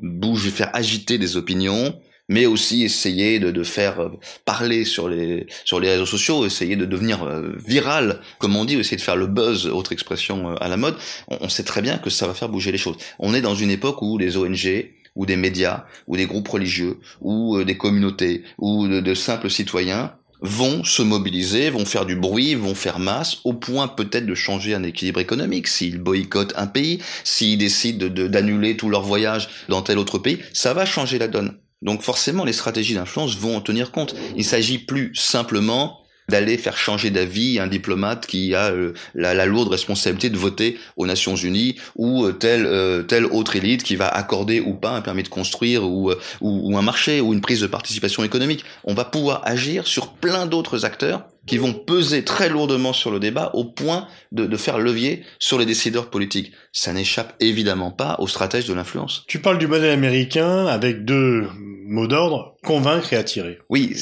bouger, 0.00 0.50
faire 0.50 0.70
agiter 0.74 1.18
des 1.18 1.36
opinions, 1.36 1.98
mais 2.30 2.46
aussi 2.46 2.84
essayer 2.84 3.40
de, 3.40 3.50
de, 3.50 3.62
faire 3.64 4.00
euh, 4.00 4.10
parler 4.44 4.84
sur 4.84 5.08
les 5.08 5.46
sur 5.64 5.80
les 5.80 5.90
réseaux 5.90 6.06
sociaux, 6.06 6.46
essayer 6.46 6.76
de 6.76 6.86
devenir 6.86 7.24
euh, 7.24 7.52
viral, 7.66 8.20
comme 8.38 8.56
on 8.56 8.64
dit, 8.64 8.76
essayer 8.76 8.96
de 8.96 9.02
faire 9.02 9.16
le 9.16 9.26
buzz, 9.26 9.66
autre 9.66 9.92
expression 9.92 10.50
euh, 10.50 10.54
à 10.60 10.68
la 10.68 10.76
mode. 10.76 10.94
On, 11.28 11.48
sait 11.48 11.64
très 11.64 11.82
bien 11.82 11.98
que 11.98 12.08
ça 12.08 12.28
va 12.28 12.34
faire 12.34 12.48
bouger 12.48 12.70
les 12.70 12.78
choses. 12.78 12.96
On 13.18 13.34
est 13.34 13.40
dans 13.40 13.56
une 13.56 13.70
époque 13.70 14.00
où 14.00 14.16
les 14.16 14.36
ONG, 14.36 14.92
ou 15.16 15.26
des 15.26 15.36
médias, 15.36 15.84
ou 16.06 16.16
des 16.16 16.26
groupes 16.26 16.46
religieux, 16.46 17.00
ou 17.20 17.62
des 17.64 17.76
communautés, 17.76 18.44
ou 18.58 18.86
de, 18.86 19.00
de 19.00 19.14
simples 19.14 19.50
citoyens 19.50 20.14
vont 20.40 20.84
se 20.84 21.02
mobiliser, 21.02 21.68
vont 21.68 21.84
faire 21.84 22.06
du 22.06 22.14
bruit, 22.14 22.54
vont 22.54 22.76
faire 22.76 23.00
masse, 23.00 23.38
au 23.44 23.52
point 23.54 23.88
peut-être 23.88 24.24
de 24.24 24.34
changer 24.36 24.72
un 24.74 24.84
équilibre 24.84 25.18
économique. 25.18 25.66
S'ils 25.66 25.98
boycottent 25.98 26.54
un 26.56 26.68
pays, 26.68 27.00
s'ils 27.24 27.58
décident 27.58 28.06
d'annuler 28.06 28.76
tous 28.76 28.88
leurs 28.88 29.02
voyages 29.02 29.48
dans 29.68 29.82
tel 29.82 29.98
autre 29.98 30.18
pays, 30.18 30.38
ça 30.52 30.72
va 30.72 30.86
changer 30.86 31.18
la 31.18 31.28
donne. 31.28 31.56
Donc 31.82 32.02
forcément, 32.02 32.44
les 32.44 32.52
stratégies 32.52 32.94
d'influence 32.94 33.36
vont 33.36 33.56
en 33.56 33.60
tenir 33.60 33.90
compte. 33.90 34.14
Il 34.36 34.44
s'agit 34.44 34.78
plus 34.78 35.14
simplement 35.14 36.00
d'aller 36.30 36.56
faire 36.56 36.76
changer 36.76 37.10
d'avis 37.10 37.58
un 37.58 37.66
diplomate 37.66 38.26
qui 38.26 38.54
a 38.54 38.70
euh, 38.70 38.94
la, 39.14 39.44
lourde 39.44 39.68
responsabilité 39.68 40.30
de 40.30 40.38
voter 40.38 40.78
aux 40.96 41.06
Nations 41.06 41.34
Unies 41.34 41.74
ou 41.96 42.24
euh, 42.24 42.32
telle 42.32 42.66
euh, 42.66 43.02
telle 43.02 43.26
autre 43.26 43.56
élite 43.56 43.82
qui 43.82 43.96
va 43.96 44.08
accorder 44.08 44.60
ou 44.60 44.74
pas 44.74 44.92
un 44.92 45.02
permis 45.02 45.24
de 45.24 45.28
construire 45.28 45.82
ou 45.84 46.12
un 46.40 46.82
marché 46.82 47.20
ou 47.20 47.34
une 47.34 47.40
prise 47.40 47.60
de 47.60 47.66
participation 47.66 48.22
économique. 48.22 48.64
On 48.84 48.94
va 48.94 49.04
pouvoir 49.04 49.42
agir 49.44 49.86
sur 49.86 50.12
plein 50.12 50.46
d'autres 50.46 50.84
acteurs 50.84 51.24
qui 51.46 51.58
vont 51.58 51.72
peser 51.72 52.24
très 52.24 52.48
lourdement 52.48 52.92
sur 52.92 53.10
le 53.10 53.18
débat 53.18 53.50
au 53.54 53.64
point 53.64 54.06
de, 54.32 54.46
de, 54.46 54.56
faire 54.56 54.78
levier 54.78 55.24
sur 55.38 55.58
les 55.58 55.66
décideurs 55.66 56.10
politiques. 56.10 56.52
Ça 56.72 56.92
n'échappe 56.92 57.34
évidemment 57.40 57.90
pas 57.90 58.16
aux 58.18 58.28
stratèges 58.28 58.66
de 58.66 58.74
l'influence. 58.74 59.24
Tu 59.26 59.38
parles 59.38 59.58
du 59.58 59.66
modèle 59.66 59.90
américain 59.90 60.66
avec 60.66 61.04
deux 61.04 61.46
mots 61.90 62.06
d'ordre, 62.06 62.56
convaincre 62.62 63.12
et 63.12 63.16
attirer. 63.16 63.58
Oui, 63.68 63.96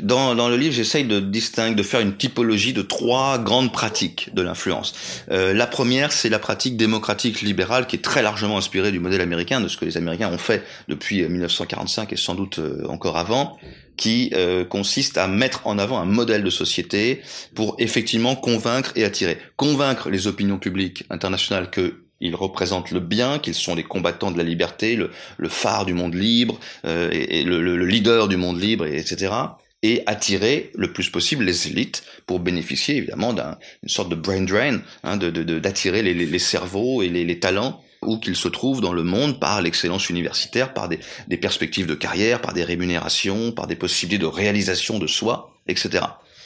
dans, 0.00 0.34
dans 0.34 0.48
le 0.48 0.56
livre, 0.56 0.74
j'essaye 0.74 1.04
de 1.04 1.20
distinguer, 1.20 1.74
de 1.74 1.82
faire 1.82 2.00
une 2.00 2.16
typologie 2.16 2.72
de 2.72 2.80
trois 2.80 3.38
grandes 3.38 3.70
pratiques 3.70 4.30
de 4.34 4.40
l'influence. 4.40 4.94
Euh, 5.30 5.52
la 5.52 5.66
première, 5.66 6.10
c'est 6.10 6.30
la 6.30 6.38
pratique 6.38 6.76
démocratique 6.76 7.42
libérale 7.42 7.86
qui 7.86 7.96
est 7.96 8.02
très 8.02 8.22
largement 8.22 8.56
inspirée 8.56 8.92
du 8.92 8.98
modèle 8.98 9.20
américain, 9.20 9.60
de 9.60 9.68
ce 9.68 9.76
que 9.76 9.84
les 9.84 9.98
Américains 9.98 10.30
ont 10.32 10.38
fait 10.38 10.62
depuis 10.88 11.22
1945 11.28 12.12
et 12.12 12.16
sans 12.16 12.34
doute 12.34 12.60
euh, 12.60 12.86
encore 12.88 13.18
avant 13.18 13.58
qui 13.96 14.30
euh, 14.34 14.64
consiste 14.64 15.18
à 15.18 15.28
mettre 15.28 15.66
en 15.66 15.78
avant 15.78 15.98
un 15.98 16.04
modèle 16.04 16.42
de 16.42 16.50
société 16.50 17.22
pour 17.54 17.76
effectivement 17.78 18.36
convaincre 18.36 18.92
et 18.96 19.04
attirer. 19.04 19.38
Convaincre 19.56 20.10
les 20.10 20.26
opinions 20.26 20.58
publiques 20.58 21.04
internationales 21.10 21.70
que 21.70 22.00
ils 22.20 22.34
représentent 22.34 22.90
le 22.90 23.00
bien, 23.00 23.38
qu'ils 23.38 23.54
sont 23.54 23.74
les 23.74 23.82
combattants 23.82 24.30
de 24.30 24.38
la 24.38 24.44
liberté, 24.44 24.96
le, 24.96 25.10
phare 25.48 25.84
du 25.84 25.92
monde 25.92 26.14
libre, 26.14 26.58
euh, 26.86 27.10
et, 27.12 27.42
le, 27.42 27.60
le, 27.60 27.84
leader 27.84 28.28
du 28.28 28.36
monde 28.36 28.58
libre, 28.60 28.86
et, 28.86 28.98
etc. 28.98 29.32
Et 29.82 30.02
attirer 30.06 30.70
le 30.74 30.92
plus 30.92 31.10
possible 31.10 31.44
les 31.44 31.68
élites 31.68 32.02
pour 32.24 32.40
bénéficier 32.40 32.96
évidemment 32.96 33.34
d'une 33.34 33.88
sorte 33.88 34.08
de 34.08 34.14
brain 34.14 34.40
drain, 34.40 34.80
hein, 35.02 35.18
d'attirer 35.18 36.02
de, 36.02 36.12
de, 36.14 36.24
les, 36.24 36.38
cerveaux 36.38 37.02
et 37.02 37.10
les 37.10 37.38
talents 37.38 37.83
où 38.06 38.18
qu'ils 38.18 38.36
se 38.36 38.48
trouvent 38.48 38.80
dans 38.80 38.92
le 38.92 39.02
monde 39.02 39.40
par 39.40 39.62
l'excellence 39.62 40.08
universitaire, 40.08 40.74
par 40.74 40.88
des, 40.88 40.98
perspectives 41.36 41.86
de 41.86 41.94
carrière, 41.94 42.40
par 42.40 42.52
des 42.52 42.64
rémunérations, 42.64 43.52
par 43.52 43.66
des 43.66 43.76
possibilités 43.76 44.18
de 44.18 44.26
réalisation 44.26 44.98
de 44.98 45.06
soi, 45.06 45.54
etc. 45.66 46.04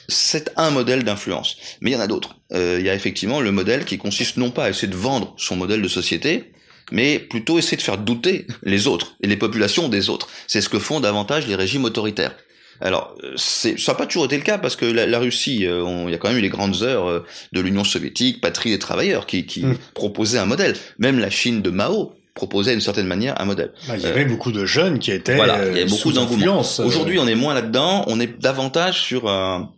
C'est 0.08 0.52
un 0.56 0.70
modèle 0.70 1.04
d'influence. 1.04 1.56
Mais 1.80 1.90
il 1.90 1.94
y 1.94 1.96
en 1.96 2.00
a 2.00 2.06
d'autres. 2.06 2.36
Euh, 2.52 2.76
il 2.80 2.86
y 2.86 2.90
a 2.90 2.94
effectivement 2.94 3.40
le 3.40 3.52
modèle 3.52 3.84
qui 3.84 3.98
consiste 3.98 4.36
non 4.36 4.50
pas 4.50 4.64
à 4.64 4.70
essayer 4.70 4.88
de 4.88 4.96
vendre 4.96 5.34
son 5.36 5.56
modèle 5.56 5.82
de 5.82 5.88
société, 5.88 6.52
mais 6.90 7.18
plutôt 7.18 7.58
essayer 7.58 7.76
de 7.76 7.82
faire 7.82 7.98
douter 7.98 8.46
les 8.62 8.86
autres 8.86 9.16
et 9.22 9.26
les 9.26 9.36
populations 9.36 9.88
des 9.88 10.08
autres. 10.08 10.28
C'est 10.46 10.60
ce 10.60 10.68
que 10.68 10.78
font 10.78 11.00
davantage 11.00 11.46
les 11.46 11.54
régimes 11.54 11.84
autoritaires. 11.84 12.34
Alors, 12.80 13.14
ça 13.36 13.70
n'a 13.70 13.94
pas 13.94 14.06
toujours 14.06 14.26
été 14.26 14.36
le 14.36 14.42
cas 14.42 14.58
parce 14.58 14.76
que 14.76 14.86
la, 14.86 15.06
la 15.06 15.18
Russie, 15.18 15.66
euh, 15.66 15.82
on, 15.82 16.08
il 16.08 16.12
y 16.12 16.14
a 16.14 16.18
quand 16.18 16.28
même 16.28 16.38
eu 16.38 16.42
les 16.42 16.48
grandes 16.48 16.82
heures 16.82 17.08
euh, 17.08 17.24
de 17.52 17.60
l'Union 17.60 17.84
soviétique, 17.84 18.40
patrie 18.40 18.70
des 18.70 18.78
travailleurs, 18.78 19.26
qui, 19.26 19.46
qui 19.46 19.64
mmh. 19.64 19.78
proposait 19.94 20.38
un 20.38 20.46
modèle. 20.46 20.76
Même 20.98 21.18
la 21.18 21.30
Chine 21.30 21.62
de 21.62 21.70
Mao 21.70 22.14
proposait 22.34 22.70
d'une 22.72 22.80
certaine 22.80 23.06
manière 23.06 23.40
un 23.40 23.44
modèle. 23.44 23.72
Bah, 23.88 23.94
il 23.96 24.02
y 24.02 24.06
avait 24.06 24.24
euh, 24.24 24.28
beaucoup 24.28 24.52
de 24.52 24.64
jeunes 24.64 25.00
qui 25.00 25.10
étaient 25.10 25.34
voilà, 25.34 25.58
il 25.66 25.76
y 25.76 25.80
avait 25.80 25.90
beaucoup 25.90 26.12
d'engouement. 26.12 26.62
Aujourd'hui, 26.78 27.18
on 27.18 27.26
est 27.26 27.34
moins 27.34 27.54
là-dedans. 27.54 28.04
On 28.06 28.20
est 28.20 28.40
davantage 28.40 29.00
sur 29.00 29.28
un 29.28 29.72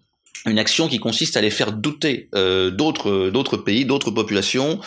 une 0.46 0.58
action 0.58 0.88
qui 0.88 0.98
consiste 0.98 1.36
à 1.36 1.40
les 1.40 1.50
faire 1.50 1.72
douter 1.72 2.28
euh, 2.34 2.70
d'autres 2.70 3.30
d'autres 3.30 3.56
pays, 3.56 3.84
d'autres 3.84 4.10
populations. 4.10 4.80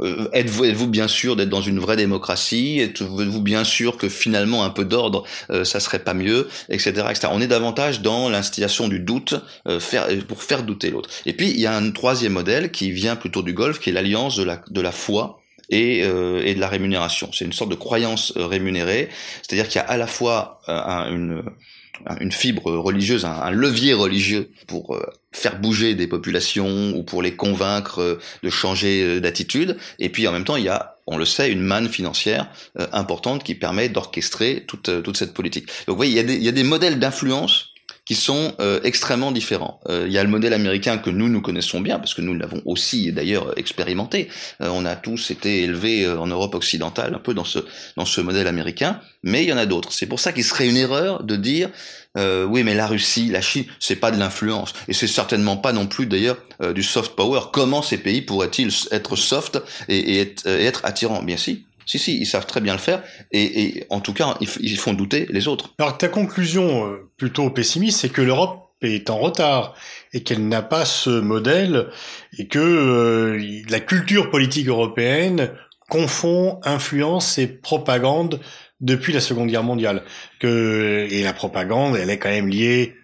Euh, 0.00 0.28
êtes-vous 0.32 0.64
êtes-vous 0.64 0.86
bien 0.86 1.08
sûr 1.08 1.36
d'être 1.36 1.48
dans 1.48 1.62
une 1.62 1.78
vraie 1.78 1.96
démocratie? 1.96 2.80
Êtes-vous 2.80 3.40
bien 3.40 3.64
sûr 3.64 3.96
que 3.96 4.08
finalement 4.08 4.64
un 4.64 4.70
peu 4.70 4.84
d'ordre, 4.84 5.24
euh, 5.50 5.64
ça 5.64 5.80
serait 5.80 6.00
pas 6.00 6.14
mieux, 6.14 6.48
etc., 6.68 7.06
etc. 7.10 7.28
On 7.32 7.40
est 7.40 7.46
davantage 7.46 8.02
dans 8.02 8.28
l'instillation 8.28 8.88
du 8.88 9.00
doute, 9.00 9.34
euh, 9.66 9.80
pour 10.26 10.42
faire 10.42 10.62
douter 10.62 10.90
l'autre. 10.90 11.08
Et 11.26 11.32
puis 11.32 11.48
il 11.50 11.60
y 11.60 11.66
a 11.66 11.74
un 11.74 11.90
troisième 11.90 12.32
modèle 12.32 12.70
qui 12.70 12.90
vient 12.90 13.16
plutôt 13.16 13.42
du 13.42 13.54
Golfe, 13.54 13.80
qui 13.80 13.90
est 13.90 13.92
l'alliance 13.92 14.36
de 14.36 14.44
la 14.44 14.60
de 14.70 14.80
la 14.80 14.92
foi 14.92 15.37
et, 15.70 16.02
euh, 16.04 16.42
et 16.44 16.54
de 16.54 16.60
la 16.60 16.68
rémunération. 16.68 17.30
C'est 17.32 17.44
une 17.44 17.52
sorte 17.52 17.70
de 17.70 17.76
croyance 17.76 18.32
euh, 18.36 18.46
rémunérée, 18.46 19.08
c'est-à-dire 19.42 19.68
qu'il 19.68 19.80
y 19.80 19.84
a 19.84 19.88
à 19.88 19.96
la 19.96 20.06
fois 20.06 20.60
euh, 20.68 20.72
un, 20.72 21.12
une 21.12 21.42
une 22.20 22.30
fibre 22.30 22.70
religieuse, 22.76 23.24
un, 23.24 23.50
levier 23.50 23.92
religieux 23.92 24.52
pour 24.68 24.94
euh, 24.94 25.04
faire 25.32 25.58
bouger 25.58 25.96
des 25.96 26.06
populations 26.06 26.92
ou 26.94 27.02
pour 27.02 27.22
les 27.22 27.34
convaincre 27.34 28.20
de 28.44 28.50
changer 28.50 29.20
d'attitude. 29.20 29.76
Et 29.98 30.08
puis 30.08 30.28
en 30.28 30.32
même 30.32 30.44
temps, 30.44 30.54
il 30.54 30.62
y 30.62 30.68
a, 30.68 30.94
on 31.08 31.16
le 31.16 31.24
sait, 31.24 31.50
une 31.50 31.60
manne 31.60 31.88
financière 31.88 32.52
importante 32.92 33.42
qui 33.42 33.56
permet 33.56 33.88
d'orchestrer 33.88 34.62
toute, 34.68 35.02
toute 35.02 35.16
cette 35.16 35.34
politique. 35.34 35.66
Donc 35.88 35.94
vous 35.94 35.96
voyez, 35.96 36.12
il 36.12 36.16
y 36.16 36.20
a 36.20 36.22
des, 36.22 36.36
il 36.36 36.44
y 36.44 36.48
a 36.48 36.52
des 36.52 36.62
modèles 36.62 37.00
d'influence 37.00 37.70
qui 38.08 38.14
sont 38.14 38.54
euh, 38.58 38.80
extrêmement 38.84 39.32
différents. 39.32 39.80
Euh, 39.90 40.06
il 40.06 40.12
y 40.14 40.16
a 40.16 40.24
le 40.24 40.30
modèle 40.30 40.54
américain 40.54 40.96
que 40.96 41.10
nous 41.10 41.28
nous 41.28 41.42
connaissons 41.42 41.82
bien 41.82 41.98
parce 41.98 42.14
que 42.14 42.22
nous 42.22 42.32
l'avons 42.32 42.62
aussi 42.64 43.12
d'ailleurs 43.12 43.52
expérimenté. 43.58 44.30
Euh, 44.62 44.70
on 44.72 44.86
a 44.86 44.96
tous 44.96 45.30
été 45.30 45.62
élevés 45.62 46.08
en 46.08 46.26
Europe 46.26 46.54
occidentale 46.54 47.14
un 47.14 47.18
peu 47.18 47.34
dans 47.34 47.44
ce 47.44 47.58
dans 47.98 48.06
ce 48.06 48.22
modèle 48.22 48.46
américain, 48.46 48.98
mais 49.22 49.42
il 49.44 49.50
y 49.50 49.52
en 49.52 49.58
a 49.58 49.66
d'autres. 49.66 49.92
C'est 49.92 50.06
pour 50.06 50.20
ça 50.20 50.32
qu'il 50.32 50.44
serait 50.44 50.68
une 50.68 50.78
erreur 50.78 51.22
de 51.22 51.36
dire 51.36 51.68
oui 52.16 52.64
mais 52.64 52.74
la 52.74 52.88
Russie, 52.88 53.28
la 53.28 53.40
Chine, 53.40 53.66
c'est 53.78 53.94
pas 53.94 54.10
de 54.10 54.18
l'influence 54.18 54.72
et 54.88 54.92
c'est 54.92 55.06
certainement 55.06 55.56
pas 55.56 55.72
non 55.72 55.86
plus 55.86 56.06
d'ailleurs 56.06 56.38
du 56.74 56.82
soft 56.82 57.14
power. 57.14 57.42
Comment 57.52 57.80
ces 57.80 57.98
pays 57.98 58.22
pourraient-ils 58.22 58.72
être 58.90 59.14
soft 59.14 59.62
et, 59.88 59.98
et 59.98 60.20
être, 60.22 60.46
être 60.46 60.80
attirants? 60.84 61.22
Bien 61.22 61.36
si, 61.36 61.66
si, 61.88 61.98
si, 61.98 62.18
ils 62.18 62.26
savent 62.26 62.46
très 62.46 62.60
bien 62.60 62.74
le 62.74 62.78
faire, 62.78 63.02
et, 63.32 63.62
et 63.62 63.86
en 63.88 64.00
tout 64.00 64.12
cas, 64.12 64.36
ils, 64.40 64.48
ils, 64.60 64.76
font 64.76 64.92
douter 64.92 65.26
les 65.30 65.48
autres. 65.48 65.74
Alors 65.78 65.96
ta 65.96 66.08
conclusion 66.08 66.86
euh, 66.86 67.10
plutôt 67.16 67.48
pessimiste, 67.48 68.00
c'est 68.00 68.10
que 68.10 68.20
l'Europe 68.20 68.70
est 68.82 69.08
en 69.08 69.18
retard 69.18 69.74
et 70.12 70.22
qu'elle 70.22 70.46
n'a 70.46 70.62
pas 70.62 70.84
ce 70.84 71.10
modèle 71.10 71.86
et 72.38 72.46
que 72.46 72.58
euh, 72.58 73.62
la 73.70 73.80
culture 73.80 74.30
politique 74.30 74.68
européenne 74.68 75.50
confond 75.88 76.60
influence 76.62 77.38
et 77.38 77.46
propagande 77.46 78.38
depuis 78.80 79.14
la 79.14 79.20
Seconde 79.20 79.48
Guerre 79.48 79.64
mondiale. 79.64 80.02
Que 80.38 81.08
et 81.10 81.22
la 81.22 81.32
propagande, 81.32 81.96
elle 81.96 82.10
est 82.10 82.18
quand 82.18 82.28
même 82.28 82.48
liée 82.48 82.94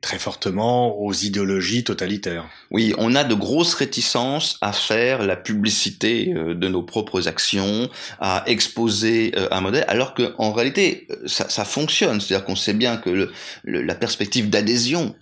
très 0.00 0.18
fortement 0.18 0.98
aux 0.98 1.12
idéologies 1.12 1.84
totalitaires. 1.84 2.46
Oui, 2.70 2.94
on 2.96 3.14
a 3.14 3.22
de 3.22 3.34
grosses 3.34 3.74
réticences 3.74 4.56
à 4.62 4.72
faire 4.72 5.22
la 5.22 5.36
publicité 5.36 6.32
euh, 6.34 6.54
de 6.54 6.68
nos 6.68 6.82
propres 6.82 7.28
actions, 7.28 7.90
à 8.18 8.42
exposer 8.46 9.32
euh, 9.36 9.48
un 9.50 9.60
modèle, 9.60 9.84
alors 9.88 10.14
que 10.14 10.34
en 10.38 10.52
réalité, 10.52 11.06
euh, 11.10 11.16
ça, 11.26 11.50
ça 11.50 11.64
fonctionne. 11.64 12.20
C'est-à-dire 12.20 12.46
qu'on 12.46 12.56
sait 12.56 12.72
bien 12.72 12.96
que 12.96 13.10
le, 13.10 13.30
la 13.64 13.94
perspective 13.94 14.48
d'adhésion 14.48 15.14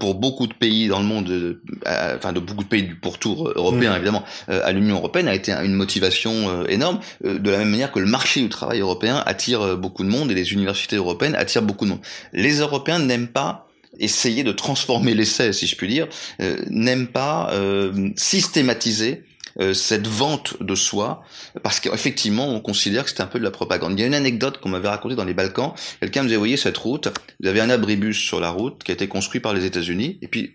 pour 0.00 0.14
beaucoup 0.14 0.46
de 0.46 0.54
pays 0.54 0.88
dans 0.88 1.00
le 1.00 1.04
monde, 1.04 1.60
enfin 1.84 2.32
de 2.32 2.40
beaucoup 2.40 2.64
de 2.64 2.68
pays 2.68 2.84
du 2.84 2.94
pourtour 2.94 3.52
européen 3.54 3.92
mmh. 3.92 3.96
évidemment, 3.96 4.24
à 4.48 4.72
l'Union 4.72 4.96
européenne 4.96 5.28
a 5.28 5.34
été 5.34 5.52
une 5.52 5.74
motivation 5.74 6.64
énorme, 6.64 6.98
de 7.22 7.50
la 7.50 7.58
même 7.58 7.68
manière 7.68 7.92
que 7.92 7.98
le 7.98 8.06
marché 8.06 8.40
du 8.40 8.48
travail 8.48 8.80
européen 8.80 9.22
attire 9.26 9.76
beaucoup 9.76 10.02
de 10.02 10.08
monde 10.08 10.30
et 10.30 10.34
les 10.34 10.54
universités 10.54 10.96
européennes 10.96 11.34
attirent 11.34 11.60
beaucoup 11.60 11.84
de 11.84 11.90
monde. 11.90 12.00
Les 12.32 12.60
Européens 12.60 13.00
n'aiment 13.00 13.28
pas 13.28 13.65
essayer 13.98 14.44
de 14.44 14.52
transformer 14.52 15.14
l'essai, 15.14 15.52
si 15.52 15.66
je 15.66 15.76
puis 15.76 15.88
dire, 15.88 16.08
euh, 16.40 16.56
n'aime 16.70 17.06
pas 17.06 17.50
euh, 17.52 18.10
systématiser 18.16 19.24
euh, 19.58 19.72
cette 19.72 20.06
vente 20.06 20.62
de 20.62 20.74
soi, 20.74 21.22
parce 21.62 21.80
qu'effectivement, 21.80 22.48
on 22.48 22.60
considère 22.60 23.04
que 23.04 23.10
c'est 23.10 23.22
un 23.22 23.26
peu 23.26 23.38
de 23.38 23.44
la 23.44 23.50
propagande. 23.50 23.98
Il 23.98 24.00
y 24.00 24.04
a 24.04 24.06
une 24.06 24.14
anecdote 24.14 24.58
qu'on 24.58 24.68
m'avait 24.68 24.88
racontée 24.88 25.14
dans 25.14 25.24
les 25.24 25.32
Balkans. 25.32 25.72
Quelqu'un 26.00 26.22
me 26.22 26.28
disait, 26.28 26.36
voyez 26.36 26.58
cette 26.58 26.76
route, 26.76 27.08
vous 27.40 27.48
avez 27.48 27.60
un 27.60 27.70
abribus 27.70 28.18
sur 28.18 28.38
la 28.38 28.50
route 28.50 28.84
qui 28.84 28.90
a 28.90 28.94
été 28.94 29.08
construit 29.08 29.40
par 29.40 29.54
les 29.54 29.64
États-Unis, 29.64 30.18
et 30.20 30.28
puis 30.28 30.52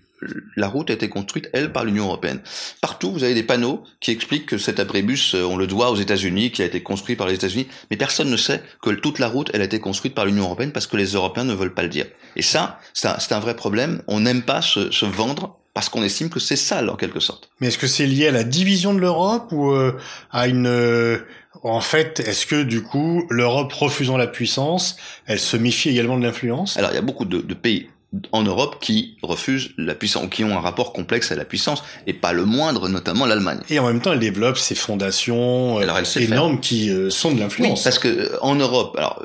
la 0.55 0.67
route 0.67 0.89
a 0.89 0.93
été 0.93 1.09
construite, 1.09 1.49
elle, 1.53 1.71
par 1.71 1.85
l'Union 1.85 2.05
européenne. 2.05 2.41
Partout, 2.81 3.11
vous 3.11 3.23
avez 3.23 3.33
des 3.33 3.43
panneaux 3.43 3.83
qui 3.99 4.11
expliquent 4.11 4.45
que 4.45 4.57
cet 4.57 4.79
abribus, 4.79 5.35
euh, 5.35 5.43
on 5.43 5.57
le 5.57 5.67
doit 5.67 5.91
aux 5.91 5.95
États-Unis, 5.95 6.51
qui 6.51 6.61
a 6.61 6.65
été 6.65 6.83
construit 6.83 7.15
par 7.15 7.27
les 7.27 7.35
États-Unis, 7.35 7.67
mais 7.89 7.97
personne 7.97 8.29
ne 8.29 8.37
sait 8.37 8.61
que 8.81 8.91
toute 8.91 9.19
la 9.19 9.27
route, 9.27 9.49
elle 9.53 9.61
a 9.61 9.65
été 9.65 9.79
construite 9.79 10.13
par 10.13 10.25
l'Union 10.25 10.43
européenne 10.43 10.71
parce 10.71 10.87
que 10.87 10.97
les 10.97 11.13
Européens 11.13 11.43
ne 11.43 11.53
veulent 11.53 11.73
pas 11.73 11.83
le 11.83 11.89
dire. 11.89 12.05
Et 12.35 12.41
ça, 12.41 12.79
c'est 12.93 13.07
un, 13.07 13.17
un, 13.37 13.39
vrai 13.39 13.55
problème. 13.55 14.01
On 14.07 14.19
n'aime 14.19 14.43
pas 14.43 14.61
se, 14.61 14.91
se 14.91 15.05
vendre 15.05 15.57
parce 15.73 15.89
qu'on 15.89 16.03
estime 16.03 16.29
que 16.29 16.39
c'est 16.39 16.55
sale 16.55 16.89
en 16.89 16.95
quelque 16.95 17.19
sorte. 17.19 17.49
Mais 17.59 17.67
est-ce 17.67 17.77
que 17.77 17.87
c'est 17.87 18.05
lié 18.05 18.27
à 18.27 18.31
la 18.31 18.43
division 18.43 18.93
de 18.93 18.99
l'Europe 18.99 19.51
ou 19.51 19.71
euh, 19.71 19.97
à 20.31 20.47
une 20.47 20.67
euh, 20.67 21.19
en 21.63 21.81
fait, 21.81 22.21
est-ce 22.21 22.45
que 22.45 22.63
du 22.63 22.81
coup 22.81 23.25
l'Europe 23.29 23.71
refusant 23.73 24.17
la 24.17 24.27
puissance, 24.27 24.95
elle 25.25 25.39
se 25.39 25.57
méfie 25.57 25.89
également 25.89 26.17
de 26.17 26.23
l'influence? 26.23 26.77
Alors 26.77 26.91
il 26.91 26.95
y 26.95 26.97
a 26.97 27.03
beaucoup 27.03 27.25
de, 27.25 27.39
de 27.39 27.53
pays 27.53 27.89
en 28.31 28.43
Europe 28.43 28.77
qui 28.81 29.17
refusent 29.21 29.71
la 29.77 29.95
puissance, 29.95 30.27
qui 30.29 30.43
ont 30.43 30.57
un 30.57 30.59
rapport 30.59 30.91
complexe 30.91 31.31
à 31.31 31.35
la 31.35 31.45
puissance, 31.45 31.83
et 32.07 32.13
pas 32.13 32.33
le 32.33 32.45
moindre, 32.45 32.89
notamment 32.89 33.25
l'Allemagne. 33.25 33.59
Et 33.69 33.79
en 33.79 33.87
même 33.87 34.01
temps, 34.01 34.11
elle 34.11 34.19
développe 34.19 34.57
ces 34.57 34.75
fondations 34.75 35.77
alors, 35.77 35.97
elle 35.97 36.23
énormes 36.23 36.59
qui 36.59 36.89
euh, 36.89 37.09
sont 37.09 37.31
de 37.33 37.39
l'influence. 37.39 37.79
Oui, 37.79 37.83
parce 37.83 37.99
que 37.99 38.07
euh, 38.07 38.37
en 38.41 38.55
Europe, 38.55 38.95
alors 38.97 39.23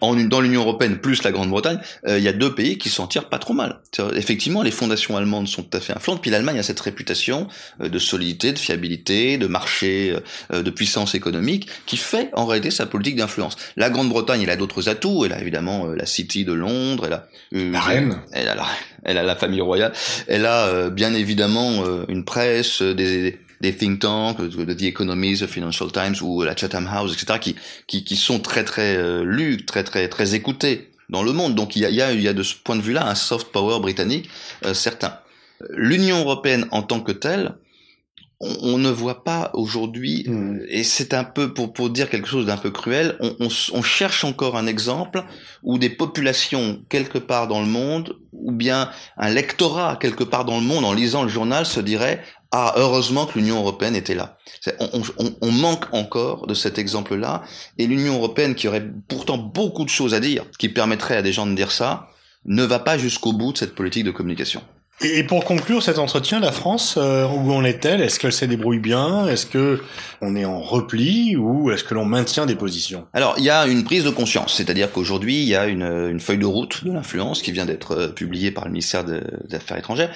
en, 0.00 0.14
dans 0.16 0.40
l'Union 0.40 0.62
européenne 0.62 0.96
plus 0.96 1.22
la 1.24 1.30
Grande-Bretagne, 1.30 1.78
euh, 2.06 2.18
il 2.18 2.24
y 2.24 2.28
a 2.28 2.32
deux 2.32 2.54
pays 2.54 2.78
qui 2.78 2.88
s'en 2.88 3.06
tirent 3.06 3.28
pas 3.28 3.38
trop 3.38 3.52
mal. 3.52 3.80
Effectivement, 4.14 4.62
les 4.62 4.70
fondations 4.70 5.16
allemandes 5.16 5.48
sont 5.48 5.62
tout 5.62 5.76
à 5.76 5.80
fait 5.80 5.94
influentes, 5.94 6.22
puis 6.22 6.30
l'Allemagne 6.30 6.58
a 6.58 6.62
cette 6.62 6.80
réputation 6.80 7.48
de 7.80 7.98
solidité, 7.98 8.52
de 8.52 8.58
fiabilité, 8.58 9.36
de 9.36 9.46
marché, 9.46 10.16
de 10.50 10.70
puissance 10.70 11.14
économique, 11.14 11.68
qui 11.86 11.96
fait 11.96 12.30
en 12.34 12.46
réalité 12.46 12.70
sa 12.70 12.86
politique 12.86 13.16
d'influence. 13.16 13.56
La 13.76 13.90
Grande-Bretagne, 13.90 14.42
elle 14.42 14.50
a 14.50 14.56
d'autres 14.56 14.88
atouts, 14.88 15.24
elle 15.24 15.32
a 15.32 15.40
évidemment 15.40 15.86
la 15.86 16.06
City 16.06 16.44
de 16.44 16.52
Londres, 16.52 17.06
elle 17.06 17.12
a 17.12 17.28
la 17.52 17.80
reine 17.80 18.21
elle 18.32 18.48
a 18.48 18.54
la, 18.54 18.66
elle 19.04 19.18
a 19.18 19.22
la 19.22 19.36
famille 19.36 19.60
royale, 19.60 19.92
elle 20.28 20.46
a 20.46 20.66
euh, 20.66 20.90
bien 20.90 21.14
évidemment 21.14 21.84
euh, 21.84 22.04
une 22.08 22.24
presse, 22.24 22.82
euh, 22.82 22.94
des, 22.94 23.38
des 23.60 23.76
think 23.76 24.00
tanks, 24.00 24.38
The 24.38 24.82
Economist, 24.82 25.42
The 25.42 25.46
Financial 25.46 25.90
Times 25.90 26.16
ou 26.22 26.42
la 26.42 26.56
Chatham 26.56 26.88
House, 26.92 27.14
etc., 27.14 27.38
qui, 27.40 27.56
qui, 27.86 28.04
qui 28.04 28.16
sont 28.16 28.40
très 28.40 28.64
très 28.64 29.22
lus, 29.24 29.64
très 29.64 29.84
très 29.84 30.08
très 30.08 30.34
écoutés 30.34 30.90
dans 31.08 31.22
le 31.22 31.32
monde. 31.32 31.54
Donc 31.54 31.76
il 31.76 31.82
y 31.82 31.86
a, 31.86 31.90
y 31.90 32.02
a, 32.02 32.12
il 32.12 32.22
y 32.22 32.28
a 32.28 32.32
de 32.32 32.42
ce 32.42 32.54
point 32.56 32.76
de 32.76 32.82
vue-là 32.82 33.06
un 33.06 33.14
soft 33.14 33.52
power 33.52 33.78
britannique 33.78 34.28
certain. 34.72 35.16
L'Union 35.70 36.18
européenne 36.18 36.66
en 36.72 36.82
tant 36.82 37.00
que 37.00 37.12
telle, 37.12 37.54
on, 38.42 38.78
ne 38.78 38.90
voit 38.90 39.22
pas 39.24 39.50
aujourd'hui, 39.54 40.24
hmm. 40.26 40.60
et 40.68 40.82
c'est 40.82 41.14
un 41.14 41.24
peu 41.24 41.54
pour, 41.54 41.72
pour 41.72 41.90
dire 41.90 42.10
quelque 42.10 42.28
chose 42.28 42.46
d'un 42.46 42.56
peu 42.56 42.70
cruel, 42.70 43.16
on, 43.20 43.48
on, 43.72 43.82
cherche 43.82 44.24
encore 44.24 44.56
un 44.56 44.66
exemple 44.66 45.22
où 45.62 45.78
des 45.78 45.90
populations 45.90 46.82
quelque 46.88 47.18
part 47.18 47.46
dans 47.46 47.60
le 47.60 47.68
monde, 47.68 48.18
ou 48.32 48.52
bien 48.52 48.90
un 49.16 49.30
lectorat 49.30 49.96
quelque 50.00 50.24
part 50.24 50.44
dans 50.44 50.58
le 50.58 50.66
monde, 50.66 50.84
en 50.84 50.92
lisant 50.92 51.22
le 51.22 51.28
journal, 51.28 51.64
se 51.66 51.80
dirait 51.80 52.22
ah, 52.50 52.74
heureusement 52.76 53.26
que 53.26 53.38
l'Union 53.38 53.58
européenne 53.60 53.96
était 53.96 54.14
là. 54.14 54.36
On, 54.78 55.02
on, 55.40 55.50
manque 55.50 55.86
encore 55.92 56.46
de 56.46 56.52
cet 56.52 56.78
exemple-là, 56.78 57.42
et 57.78 57.86
l'Union 57.86 58.16
européenne, 58.16 58.54
qui 58.54 58.68
aurait 58.68 58.86
pourtant 59.08 59.38
beaucoup 59.38 59.84
de 59.84 59.88
choses 59.88 60.12
à 60.12 60.20
dire, 60.20 60.44
qui 60.58 60.68
permettrait 60.68 61.16
à 61.16 61.22
des 61.22 61.32
gens 61.32 61.46
de 61.46 61.54
dire 61.54 61.72
ça, 61.72 62.08
ne 62.44 62.64
va 62.64 62.78
pas 62.78 62.98
jusqu'au 62.98 63.32
bout 63.32 63.52
de 63.52 63.58
cette 63.58 63.74
politique 63.74 64.04
de 64.04 64.10
communication. 64.10 64.62
Et 65.00 65.24
pour 65.24 65.44
conclure 65.44 65.82
cet 65.82 65.98
entretien, 65.98 66.38
la 66.38 66.52
France, 66.52 66.94
euh, 66.96 67.26
où 67.26 67.52
en 67.52 67.64
est-elle? 67.64 68.00
Est-ce 68.00 68.20
qu'elle 68.20 68.32
se 68.32 68.44
débrouille 68.44 68.78
bien? 68.78 69.26
Est-ce 69.26 69.46
que 69.46 69.82
on 70.20 70.36
est 70.36 70.44
en 70.44 70.60
repli 70.60 71.34
ou 71.36 71.72
est-ce 71.72 71.82
que 71.82 71.94
l'on 71.94 72.04
maintient 72.04 72.46
des 72.46 72.54
positions? 72.54 73.06
Alors, 73.12 73.34
il 73.38 73.44
y 73.44 73.50
a 73.50 73.66
une 73.66 73.82
prise 73.82 74.04
de 74.04 74.10
conscience, 74.10 74.54
c'est-à-dire 74.54 74.92
qu'aujourd'hui, 74.92 75.42
il 75.42 75.48
y 75.48 75.56
a 75.56 75.66
une, 75.66 76.20
feuille 76.20 76.38
de 76.38 76.46
route 76.46 76.84
de 76.84 76.92
l'influence 76.92 77.42
qui 77.42 77.50
vient 77.50 77.66
d'être 77.66 77.92
euh, 77.92 78.08
publiée 78.08 78.52
par 78.52 78.64
le 78.64 78.70
ministère 78.70 79.04
des 79.04 79.56
Affaires 79.56 79.78
étrangères 79.78 80.14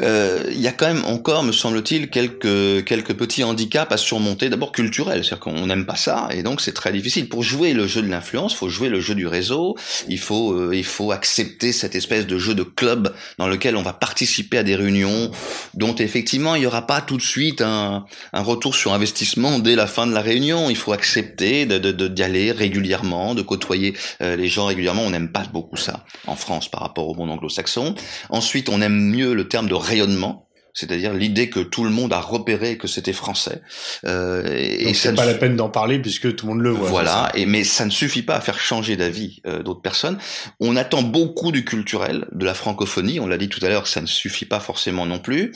il 0.00 0.60
y 0.60 0.68
a 0.68 0.72
quand 0.72 0.86
même 0.86 1.04
encore, 1.04 1.42
me 1.42 1.52
semble-t-il, 1.52 2.10
quelques 2.10 2.84
quelques 2.84 3.14
petits 3.14 3.44
handicaps 3.44 3.92
à 3.92 3.96
surmonter. 3.96 4.48
D'abord 4.48 4.72
culturels, 4.72 5.24
c'est-à-dire 5.24 5.40
qu'on 5.40 5.66
n'aime 5.66 5.86
pas 5.86 5.96
ça, 5.96 6.28
et 6.30 6.42
donc 6.42 6.60
c'est 6.60 6.72
très 6.72 6.92
difficile. 6.92 7.28
Pour 7.28 7.42
jouer 7.42 7.72
le 7.72 7.86
jeu 7.86 8.02
de 8.02 8.08
l'influence, 8.08 8.54
faut 8.54 8.68
jouer 8.68 8.88
le 8.88 9.00
jeu 9.00 9.14
du 9.14 9.26
réseau. 9.26 9.76
Il 10.08 10.18
faut 10.18 10.52
euh, 10.52 10.74
il 10.74 10.84
faut 10.84 11.12
accepter 11.12 11.72
cette 11.72 11.94
espèce 11.94 12.26
de 12.26 12.38
jeu 12.38 12.54
de 12.54 12.62
club 12.62 13.14
dans 13.38 13.48
lequel 13.48 13.76
on 13.76 13.82
va 13.82 13.92
participer 13.92 14.58
à 14.58 14.62
des 14.62 14.76
réunions 14.76 15.30
dont 15.74 15.94
effectivement 15.94 16.54
il 16.54 16.62
y 16.62 16.66
aura 16.66 16.86
pas 16.86 17.00
tout 17.00 17.16
de 17.16 17.22
suite 17.22 17.60
un, 17.60 18.04
un 18.32 18.42
retour 18.42 18.74
sur 18.74 18.92
investissement 18.92 19.58
dès 19.58 19.74
la 19.74 19.86
fin 19.86 20.06
de 20.06 20.12
la 20.12 20.20
réunion. 20.20 20.70
Il 20.70 20.76
faut 20.76 20.92
accepter 20.92 21.66
de 21.66 21.78
d'y 21.78 22.08
de, 22.08 22.22
aller 22.22 22.52
régulièrement, 22.52 23.34
de 23.34 23.42
côtoyer 23.42 23.94
euh, 24.20 24.36
les 24.36 24.48
gens 24.48 24.66
régulièrement. 24.66 25.02
On 25.02 25.10
n'aime 25.10 25.30
pas 25.30 25.44
beaucoup 25.52 25.76
ça 25.76 26.04
en 26.26 26.36
France 26.36 26.68
par 26.68 26.80
rapport 26.80 27.08
au 27.08 27.14
monde 27.14 27.30
anglo-saxon. 27.30 27.94
Ensuite, 28.30 28.68
on 28.68 28.80
aime 28.80 29.10
mieux 29.10 29.34
le 29.34 29.48
terme 29.48 29.68
de 29.68 29.74
rayonnement 29.86 30.46
c'est-à-dire 30.76 31.14
l'idée 31.14 31.48
que 31.48 31.60
tout 31.60 31.84
le 31.84 31.90
monde 31.90 32.12
a 32.12 32.20
repéré 32.20 32.76
que 32.76 32.86
c'était 32.86 33.14
français. 33.14 33.62
Euh, 34.04 34.44
et 34.46 34.92
c'est 34.92 35.14
pas 35.14 35.24
la 35.24 35.32
peine 35.32 35.56
d'en 35.56 35.70
parler 35.70 35.98
puisque 35.98 36.36
tout 36.36 36.46
le 36.46 36.52
monde 36.52 36.62
le 36.62 36.70
voit. 36.70 36.90
Voilà, 36.90 37.32
et 37.34 37.46
mais 37.46 37.64
ça 37.64 37.86
ne 37.86 37.90
suffit 37.90 38.22
pas 38.22 38.36
à 38.36 38.40
faire 38.42 38.58
changer 38.58 38.94
d'avis 38.94 39.40
euh, 39.46 39.62
d'autres 39.62 39.80
personnes. 39.80 40.18
On 40.60 40.76
attend 40.76 41.00
beaucoup 41.00 41.50
du 41.50 41.64
culturel, 41.64 42.26
de 42.30 42.44
la 42.44 42.52
francophonie. 42.52 43.20
On 43.20 43.26
l'a 43.26 43.38
dit 43.38 43.48
tout 43.48 43.64
à 43.64 43.70
l'heure, 43.70 43.86
ça 43.86 44.02
ne 44.02 44.06
suffit 44.06 44.44
pas 44.44 44.60
forcément 44.60 45.06
non 45.06 45.18
plus. 45.18 45.52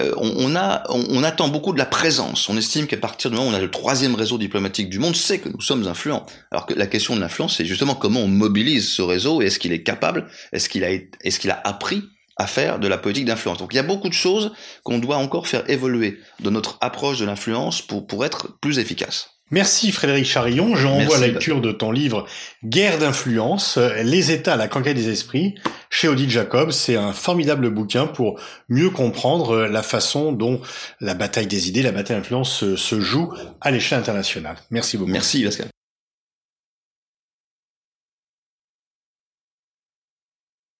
Euh, 0.00 0.12
on, 0.16 0.32
on, 0.38 0.56
a, 0.56 0.82
on, 0.88 1.22
attend 1.22 1.46
beaucoup 1.46 1.72
de 1.72 1.78
la 1.78 1.86
présence. 1.86 2.48
On 2.48 2.56
estime 2.56 2.88
qu'à 2.88 2.96
partir 2.96 3.30
du 3.30 3.36
moment 3.36 3.50
où 3.50 3.52
on 3.52 3.56
a 3.56 3.60
le 3.60 3.70
troisième 3.70 4.16
réseau 4.16 4.38
diplomatique 4.38 4.90
du 4.90 4.98
monde, 4.98 5.14
c'est 5.14 5.38
que 5.38 5.48
nous 5.48 5.60
sommes 5.60 5.86
influents. 5.86 6.26
Alors 6.50 6.66
que 6.66 6.74
la 6.74 6.88
question 6.88 7.14
de 7.14 7.20
l'influence, 7.20 7.58
c'est 7.58 7.64
justement 7.64 7.94
comment 7.94 8.22
on 8.22 8.28
mobilise 8.28 8.88
ce 8.88 9.02
réseau 9.02 9.40
et 9.40 9.46
est-ce 9.46 9.60
qu'il 9.60 9.72
est 9.72 9.84
capable, 9.84 10.26
est-ce 10.52 10.68
qu'il 10.68 10.82
a, 10.82 10.88
est-ce 10.90 11.38
qu'il 11.38 11.52
a 11.52 11.60
appris 11.62 12.02
à 12.36 12.46
faire 12.46 12.78
de 12.78 12.88
la 12.88 12.98
politique 12.98 13.26
d'influence. 13.26 13.58
Donc 13.58 13.72
il 13.72 13.76
y 13.76 13.80
a 13.80 13.84
beaucoup 13.84 14.08
de 14.08 14.14
choses 14.14 14.52
qu'on 14.82 14.98
doit 14.98 15.16
encore 15.16 15.46
faire 15.46 15.68
évoluer 15.70 16.18
de 16.40 16.50
notre 16.50 16.78
approche 16.80 17.18
de 17.18 17.24
l'influence 17.24 17.82
pour, 17.82 18.06
pour 18.06 18.24
être 18.24 18.58
plus 18.60 18.78
efficace. 18.78 19.34
Merci 19.50 19.92
Frédéric 19.92 20.24
Charillon. 20.24 20.74
Je 20.74 20.86
renvoie 20.86 21.18
la 21.18 21.26
lecture 21.26 21.60
de 21.60 21.70
ton 21.70 21.92
livre 21.92 22.26
Guerre 22.64 22.98
d'influence, 22.98 23.76
les 23.76 24.32
États 24.32 24.54
à 24.54 24.56
la 24.56 24.68
conquête 24.68 24.96
des 24.96 25.10
esprits, 25.10 25.54
chez 25.90 26.08
Odile 26.08 26.30
Jacob. 26.30 26.70
C'est 26.70 26.96
un 26.96 27.12
formidable 27.12 27.68
bouquin 27.70 28.06
pour 28.06 28.40
mieux 28.68 28.90
comprendre 28.90 29.66
la 29.66 29.82
façon 29.82 30.32
dont 30.32 30.60
la 31.00 31.14
bataille 31.14 31.46
des 31.46 31.68
idées, 31.68 31.82
la 31.82 31.92
bataille 31.92 32.16
d'influence 32.16 32.58
se, 32.58 32.76
se 32.76 33.00
joue 33.00 33.32
à 33.60 33.70
l'échelle 33.70 33.98
internationale. 33.98 34.56
Merci 34.70 34.96
beaucoup. 34.96 35.12
Merci 35.12 35.44
Pascal. 35.44 35.68